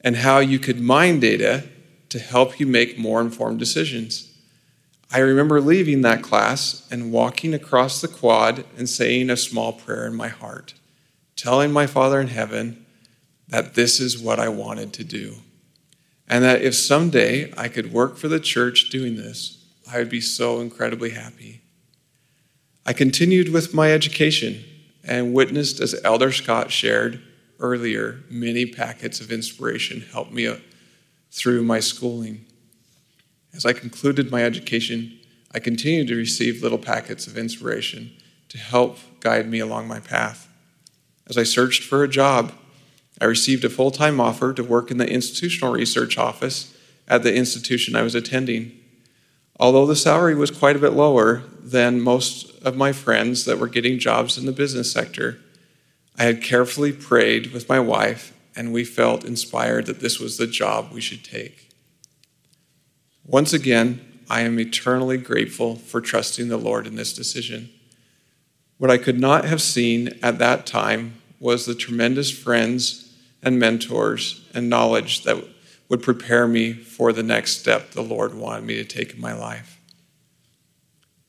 and 0.00 0.16
how 0.16 0.38
you 0.38 0.58
could 0.58 0.80
mine 0.80 1.20
data 1.20 1.64
to 2.08 2.18
help 2.18 2.58
you 2.58 2.66
make 2.66 2.98
more 2.98 3.20
informed 3.20 3.58
decisions. 3.58 4.29
I 5.12 5.18
remember 5.18 5.60
leaving 5.60 6.02
that 6.02 6.22
class 6.22 6.86
and 6.90 7.12
walking 7.12 7.52
across 7.52 8.00
the 8.00 8.08
quad 8.08 8.64
and 8.76 8.88
saying 8.88 9.28
a 9.28 9.36
small 9.36 9.72
prayer 9.72 10.06
in 10.06 10.14
my 10.14 10.28
heart, 10.28 10.74
telling 11.34 11.72
my 11.72 11.86
Father 11.86 12.20
in 12.20 12.28
heaven 12.28 12.86
that 13.48 13.74
this 13.74 13.98
is 13.98 14.18
what 14.18 14.38
I 14.38 14.48
wanted 14.48 14.92
to 14.94 15.04
do. 15.04 15.36
And 16.28 16.44
that 16.44 16.62
if 16.62 16.76
someday 16.76 17.52
I 17.56 17.66
could 17.66 17.92
work 17.92 18.16
for 18.16 18.28
the 18.28 18.38
church 18.38 18.88
doing 18.88 19.16
this, 19.16 19.64
I 19.90 19.98
would 19.98 20.10
be 20.10 20.20
so 20.20 20.60
incredibly 20.60 21.10
happy. 21.10 21.62
I 22.86 22.92
continued 22.92 23.52
with 23.52 23.74
my 23.74 23.92
education 23.92 24.64
and 25.02 25.34
witnessed 25.34 25.80
as 25.80 26.00
Elder 26.04 26.30
Scott 26.30 26.70
shared 26.70 27.20
earlier, 27.58 28.20
many 28.30 28.66
packets 28.66 29.20
of 29.20 29.32
inspiration 29.32 30.02
helped 30.12 30.32
me 30.32 30.46
uh, 30.46 30.56
through 31.30 31.62
my 31.62 31.80
schooling. 31.80 32.46
As 33.52 33.66
I 33.66 33.72
concluded 33.72 34.30
my 34.30 34.44
education, 34.44 35.18
I 35.52 35.58
continued 35.58 36.08
to 36.08 36.16
receive 36.16 36.62
little 36.62 36.78
packets 36.78 37.26
of 37.26 37.36
inspiration 37.36 38.12
to 38.48 38.58
help 38.58 38.98
guide 39.20 39.48
me 39.48 39.58
along 39.58 39.88
my 39.88 40.00
path. 40.00 40.48
As 41.28 41.36
I 41.36 41.42
searched 41.42 41.82
for 41.82 42.02
a 42.02 42.08
job, 42.08 42.52
I 43.20 43.26
received 43.26 43.64
a 43.64 43.70
full 43.70 43.90
time 43.90 44.20
offer 44.20 44.52
to 44.52 44.64
work 44.64 44.90
in 44.90 44.98
the 44.98 45.10
institutional 45.10 45.72
research 45.72 46.16
office 46.16 46.76
at 47.06 47.22
the 47.22 47.34
institution 47.34 47.96
I 47.96 48.02
was 48.02 48.14
attending. 48.14 48.72
Although 49.58 49.86
the 49.86 49.96
salary 49.96 50.34
was 50.34 50.50
quite 50.50 50.76
a 50.76 50.80
bit 50.80 50.92
lower 50.92 51.42
than 51.60 52.00
most 52.00 52.50
of 52.62 52.76
my 52.76 52.92
friends 52.92 53.44
that 53.44 53.58
were 53.58 53.68
getting 53.68 53.98
jobs 53.98 54.38
in 54.38 54.46
the 54.46 54.52
business 54.52 54.90
sector, 54.90 55.38
I 56.18 56.24
had 56.24 56.42
carefully 56.42 56.92
prayed 56.92 57.52
with 57.52 57.68
my 57.68 57.80
wife, 57.80 58.32
and 58.56 58.72
we 58.72 58.84
felt 58.84 59.24
inspired 59.24 59.86
that 59.86 60.00
this 60.00 60.18
was 60.18 60.36
the 60.36 60.46
job 60.46 60.90
we 60.92 61.00
should 61.00 61.24
take. 61.24 61.69
Once 63.30 63.52
again, 63.52 64.00
I 64.28 64.40
am 64.40 64.58
eternally 64.58 65.16
grateful 65.16 65.76
for 65.76 66.00
trusting 66.00 66.48
the 66.48 66.56
Lord 66.56 66.84
in 66.84 66.96
this 66.96 67.12
decision. 67.12 67.70
What 68.76 68.90
I 68.90 68.98
could 68.98 69.20
not 69.20 69.44
have 69.44 69.62
seen 69.62 70.18
at 70.20 70.40
that 70.40 70.66
time 70.66 71.14
was 71.38 71.64
the 71.64 71.76
tremendous 71.76 72.32
friends 72.32 73.14
and 73.40 73.56
mentors 73.56 74.44
and 74.52 74.68
knowledge 74.68 75.22
that 75.22 75.44
would 75.88 76.02
prepare 76.02 76.48
me 76.48 76.72
for 76.72 77.12
the 77.12 77.22
next 77.22 77.58
step 77.58 77.92
the 77.92 78.02
Lord 78.02 78.34
wanted 78.34 78.64
me 78.64 78.74
to 78.74 78.84
take 78.84 79.14
in 79.14 79.20
my 79.20 79.32
life. 79.32 79.78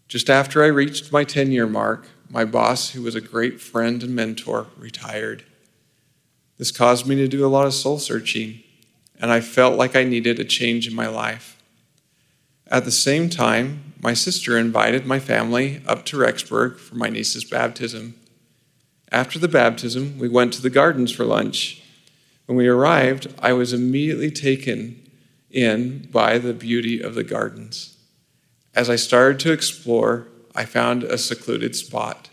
Just 0.07 0.27
after 0.27 0.63
I 0.63 0.67
reached 0.67 1.11
my 1.11 1.23
10 1.23 1.51
year 1.51 1.67
mark, 1.67 2.07
my 2.31 2.45
boss, 2.45 2.89
who 2.89 3.03
was 3.03 3.13
a 3.13 3.21
great 3.21 3.61
friend 3.61 4.01
and 4.01 4.15
mentor, 4.15 4.65
retired. 4.75 5.43
This 6.57 6.71
caused 6.71 7.05
me 7.05 7.15
to 7.17 7.27
do 7.27 7.45
a 7.45 7.47
lot 7.47 7.67
of 7.67 7.75
soul 7.75 7.99
searching, 7.99 8.63
and 9.19 9.31
I 9.31 9.39
felt 9.39 9.77
like 9.77 9.95
I 9.95 10.03
needed 10.03 10.39
a 10.39 10.45
change 10.45 10.87
in 10.87 10.95
my 10.95 11.07
life. 11.07 11.61
At 12.71 12.86
the 12.86 12.91
same 12.91 13.29
time, 13.29 13.93
my 14.01 14.13
sister 14.13 14.57
invited 14.57 15.05
my 15.05 15.19
family 15.19 15.81
up 15.86 16.05
to 16.05 16.17
Rexburg 16.17 16.79
for 16.79 16.95
my 16.95 17.10
niece's 17.10 17.43
baptism. 17.43 18.15
After 19.12 19.38
the 19.38 19.49
baptism, 19.49 20.17
we 20.17 20.29
went 20.29 20.53
to 20.53 20.62
the 20.62 20.69
gardens 20.69 21.12
for 21.12 21.25
lunch. 21.25 21.84
When 22.45 22.57
we 22.57 22.69
arrived, 22.69 23.27
I 23.39 23.51
was 23.51 23.73
immediately 23.73 24.31
taken 24.31 25.05
in 25.49 26.07
by 26.13 26.38
the 26.38 26.53
beauty 26.53 27.01
of 27.01 27.13
the 27.13 27.25
gardens. 27.25 27.97
As 28.73 28.89
I 28.89 28.95
started 28.95 29.38
to 29.41 29.51
explore, 29.51 30.29
I 30.55 30.63
found 30.63 31.03
a 31.03 31.17
secluded 31.17 31.75
spot, 31.75 32.29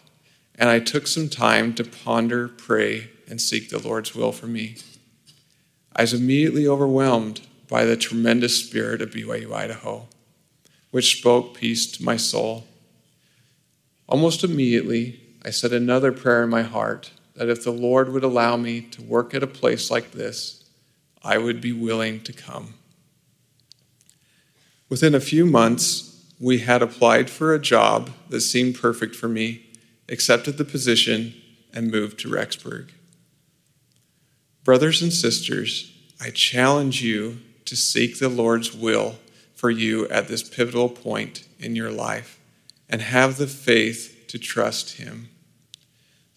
and 0.54 0.68
I 0.70 0.78
took 0.78 1.08
some 1.08 1.28
time 1.28 1.74
to 1.74 1.84
ponder, 1.84 2.46
pray, 2.46 3.10
and 3.28 3.40
seek 3.40 3.70
the 3.70 3.80
Lord's 3.80 4.14
will 4.14 4.30
for 4.30 4.46
me. 4.46 4.76
I 5.96 6.02
was 6.02 6.14
immediately 6.14 6.68
overwhelmed 6.68 7.40
by 7.68 7.84
the 7.84 7.96
tremendous 7.96 8.64
spirit 8.64 9.02
of 9.02 9.10
BYU 9.10 9.52
Idaho, 9.52 10.06
which 10.90 11.18
spoke 11.18 11.54
peace 11.54 11.90
to 11.92 12.04
my 12.04 12.16
soul. 12.16 12.66
Almost 14.08 14.44
immediately, 14.44 15.20
I 15.44 15.50
said 15.50 15.72
another 15.72 16.12
prayer 16.12 16.44
in 16.44 16.50
my 16.50 16.62
heart 16.62 17.10
that 17.34 17.48
if 17.48 17.62
the 17.62 17.70
Lord 17.70 18.12
would 18.12 18.24
allow 18.24 18.56
me 18.56 18.80
to 18.80 19.02
work 19.02 19.34
at 19.34 19.42
a 19.42 19.46
place 19.46 19.90
like 19.90 20.12
this, 20.12 20.64
I 21.22 21.38
would 21.38 21.60
be 21.60 21.72
willing 21.72 22.20
to 22.22 22.32
come. 22.32 22.74
Within 24.88 25.14
a 25.14 25.20
few 25.20 25.44
months, 25.44 26.24
we 26.40 26.58
had 26.58 26.82
applied 26.82 27.28
for 27.28 27.52
a 27.52 27.60
job 27.60 28.10
that 28.30 28.40
seemed 28.40 28.76
perfect 28.76 29.14
for 29.14 29.28
me, 29.28 29.66
accepted 30.08 30.56
the 30.56 30.64
position, 30.64 31.34
and 31.72 31.90
moved 31.90 32.18
to 32.20 32.28
Rexburg. 32.28 32.90
Brothers 34.64 35.02
and 35.02 35.12
sisters, 35.12 35.92
I 36.20 36.30
challenge 36.30 37.02
you 37.02 37.38
to 37.66 37.76
seek 37.76 38.18
the 38.18 38.28
Lord's 38.28 38.74
will 38.74 39.16
for 39.58 39.70
you 39.70 40.06
at 40.08 40.28
this 40.28 40.48
pivotal 40.48 40.88
point 40.88 41.42
in 41.58 41.74
your 41.74 41.90
life 41.90 42.38
and 42.88 43.02
have 43.02 43.38
the 43.38 43.46
faith 43.48 44.26
to 44.28 44.38
trust 44.38 44.98
Him. 44.98 45.30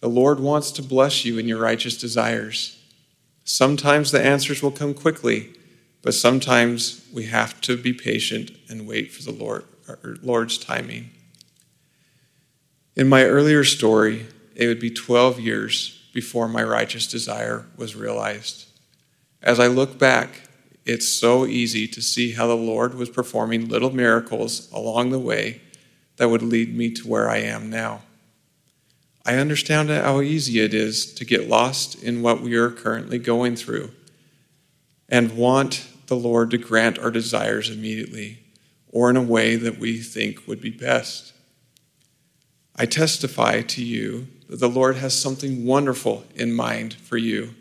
The 0.00 0.08
Lord 0.08 0.40
wants 0.40 0.72
to 0.72 0.82
bless 0.82 1.24
you 1.24 1.38
in 1.38 1.46
your 1.46 1.60
righteous 1.60 1.96
desires. 1.96 2.82
Sometimes 3.44 4.10
the 4.10 4.20
answers 4.20 4.60
will 4.60 4.72
come 4.72 4.92
quickly, 4.92 5.54
but 6.02 6.14
sometimes 6.14 7.06
we 7.14 7.26
have 7.26 7.60
to 7.60 7.76
be 7.76 7.92
patient 7.92 8.50
and 8.68 8.88
wait 8.88 9.12
for 9.12 9.22
the 9.22 9.30
Lord, 9.30 9.66
Lord's 10.20 10.58
timing. 10.58 11.10
In 12.96 13.08
my 13.08 13.22
earlier 13.22 13.62
story, 13.62 14.26
it 14.56 14.66
would 14.66 14.80
be 14.80 14.90
12 14.90 15.38
years 15.38 16.10
before 16.12 16.48
my 16.48 16.64
righteous 16.64 17.06
desire 17.06 17.66
was 17.76 17.94
realized. 17.94 18.66
As 19.40 19.60
I 19.60 19.68
look 19.68 19.96
back, 19.96 20.48
it's 20.84 21.08
so 21.08 21.46
easy 21.46 21.86
to 21.88 22.02
see 22.02 22.32
how 22.32 22.46
the 22.46 22.56
Lord 22.56 22.94
was 22.94 23.08
performing 23.08 23.68
little 23.68 23.94
miracles 23.94 24.70
along 24.72 25.10
the 25.10 25.18
way 25.18 25.60
that 26.16 26.28
would 26.28 26.42
lead 26.42 26.76
me 26.76 26.90
to 26.90 27.08
where 27.08 27.28
I 27.28 27.38
am 27.38 27.70
now. 27.70 28.02
I 29.24 29.36
understand 29.36 29.90
how 29.90 30.20
easy 30.20 30.58
it 30.58 30.74
is 30.74 31.14
to 31.14 31.24
get 31.24 31.48
lost 31.48 32.02
in 32.02 32.22
what 32.22 32.40
we 32.40 32.54
are 32.56 32.70
currently 32.70 33.18
going 33.18 33.54
through 33.54 33.92
and 35.08 35.36
want 35.36 35.86
the 36.06 36.16
Lord 36.16 36.50
to 36.50 36.58
grant 36.58 36.98
our 36.98 37.10
desires 37.10 37.70
immediately 37.70 38.40
or 38.88 39.08
in 39.08 39.16
a 39.16 39.22
way 39.22 39.54
that 39.56 39.78
we 39.78 40.00
think 40.00 40.46
would 40.48 40.60
be 40.60 40.70
best. 40.70 41.32
I 42.74 42.86
testify 42.86 43.62
to 43.62 43.84
you 43.84 44.26
that 44.48 44.58
the 44.58 44.68
Lord 44.68 44.96
has 44.96 45.18
something 45.18 45.64
wonderful 45.64 46.24
in 46.34 46.52
mind 46.52 46.94
for 46.94 47.16
you. 47.16 47.54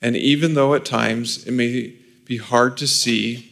And 0.00 0.16
even 0.16 0.54
though 0.54 0.74
at 0.74 0.84
times 0.84 1.46
it 1.46 1.52
may 1.52 1.96
be 2.28 2.36
hard 2.36 2.76
to 2.76 2.86
see, 2.86 3.50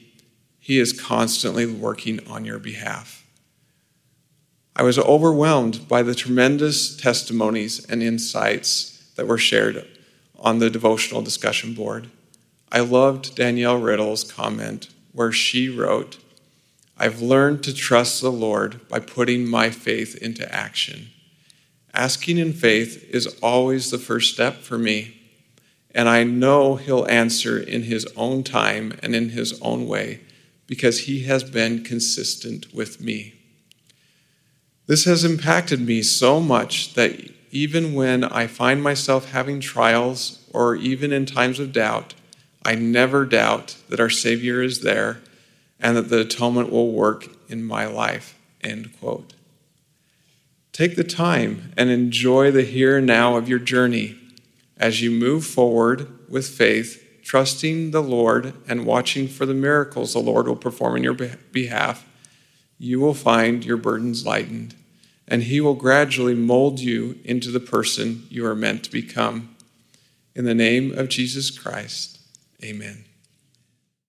He 0.60 0.78
is 0.78 0.92
constantly 0.92 1.66
working 1.66 2.24
on 2.28 2.44
your 2.44 2.58
behalf. 2.58 3.26
I 4.76 4.82
was 4.82 4.98
overwhelmed 4.98 5.88
by 5.88 6.02
the 6.02 6.14
tremendous 6.14 6.94
testimonies 6.94 7.84
and 7.86 8.02
insights 8.02 9.10
that 9.16 9.26
were 9.26 9.38
shared 9.38 9.88
on 10.38 10.58
the 10.58 10.68
devotional 10.68 11.22
discussion 11.22 11.72
board. 11.72 12.10
I 12.70 12.80
loved 12.80 13.34
Danielle 13.34 13.80
Riddle's 13.80 14.22
comment 14.22 14.90
where 15.12 15.32
she 15.32 15.70
wrote, 15.70 16.18
I've 16.98 17.22
learned 17.22 17.62
to 17.64 17.74
trust 17.74 18.20
the 18.20 18.32
Lord 18.32 18.86
by 18.88 19.00
putting 19.00 19.48
my 19.48 19.70
faith 19.70 20.16
into 20.16 20.54
action. 20.54 21.08
Asking 21.94 22.36
in 22.36 22.52
faith 22.52 23.08
is 23.10 23.38
always 23.42 23.90
the 23.90 23.98
first 23.98 24.34
step 24.34 24.56
for 24.56 24.76
me, 24.76 25.15
and 25.96 26.11
I 26.11 26.24
know 26.24 26.76
He'll 26.76 27.06
answer 27.06 27.59
in 27.59 27.85
His 27.85 28.06
own 28.16 28.44
time 28.44 28.92
and 29.02 29.16
in 29.16 29.30
His 29.30 29.59
own 29.62 29.88
way 29.88 30.20
because 30.66 31.00
He 31.00 31.24
has 31.24 31.42
been 31.42 31.82
consistent 31.82 32.72
with 32.74 33.00
me. 33.00 33.32
This 34.87 35.06
has 35.06 35.24
impacted 35.24 35.80
me 35.80 36.02
so 36.02 36.38
much 36.38 36.92
that 36.94 37.32
even 37.50 37.94
when 37.94 38.22
I 38.22 38.46
find 38.46 38.82
myself 38.82 39.30
having 39.30 39.59
trials 39.59 40.44
or 40.52 40.76
even 40.76 41.12
in 41.12 41.24
times 41.24 41.59
of 41.59 41.72
doubt, 41.72 42.12
I 42.62 42.74
never 42.74 43.24
doubt 43.24 43.76
that 43.88 43.98
our 43.98 44.11
Savior 44.11 44.62
is 44.62 44.82
there 44.82 45.22
and 45.80 45.96
that 45.96 46.11
the 46.11 46.20
atonement 46.20 46.70
will 46.70 46.92
work 46.92 47.26
in 47.48 47.64
my 47.64 47.87
life. 47.87 48.38
End 48.61 48.90
quote. 49.00 49.32
Take 50.72 50.96
the 50.96 51.04
time 51.04 51.72
and 51.74 51.88
enjoy 51.88 52.50
the 52.50 52.64
here 52.64 52.98
and 52.98 53.06
now 53.06 53.37
of 53.37 53.48
your 53.48 53.59
journey 53.59 54.18
as 54.76 55.00
you 55.00 55.10
move 55.10 55.44
forward 55.44 56.08
with 56.28 56.48
faith, 56.48 57.02
trusting 57.22 57.90
the 57.90 58.02
Lord 58.02 58.54
and 58.68 58.86
watching 58.86 59.28
for 59.28 59.46
the 59.46 59.54
miracles 59.54 60.12
the 60.12 60.20
Lord 60.20 60.46
will 60.46 60.56
perform 60.56 60.96
in 60.96 61.02
your 61.02 61.14
behalf 61.14 62.04
you 62.78 63.00
will 63.00 63.14
find 63.14 63.64
your 63.64 63.76
burdens 63.76 64.26
lightened, 64.26 64.74
and 65.26 65.44
He 65.44 65.60
will 65.60 65.74
gradually 65.74 66.34
mold 66.34 66.80
you 66.80 67.18
into 67.24 67.50
the 67.50 67.60
person 67.60 68.26
you 68.30 68.44
are 68.46 68.54
meant 68.54 68.84
to 68.84 68.90
become. 68.90 69.56
In 70.34 70.44
the 70.44 70.54
name 70.54 70.96
of 70.96 71.08
Jesus 71.08 71.50
Christ, 71.50 72.20
amen. 72.62 73.06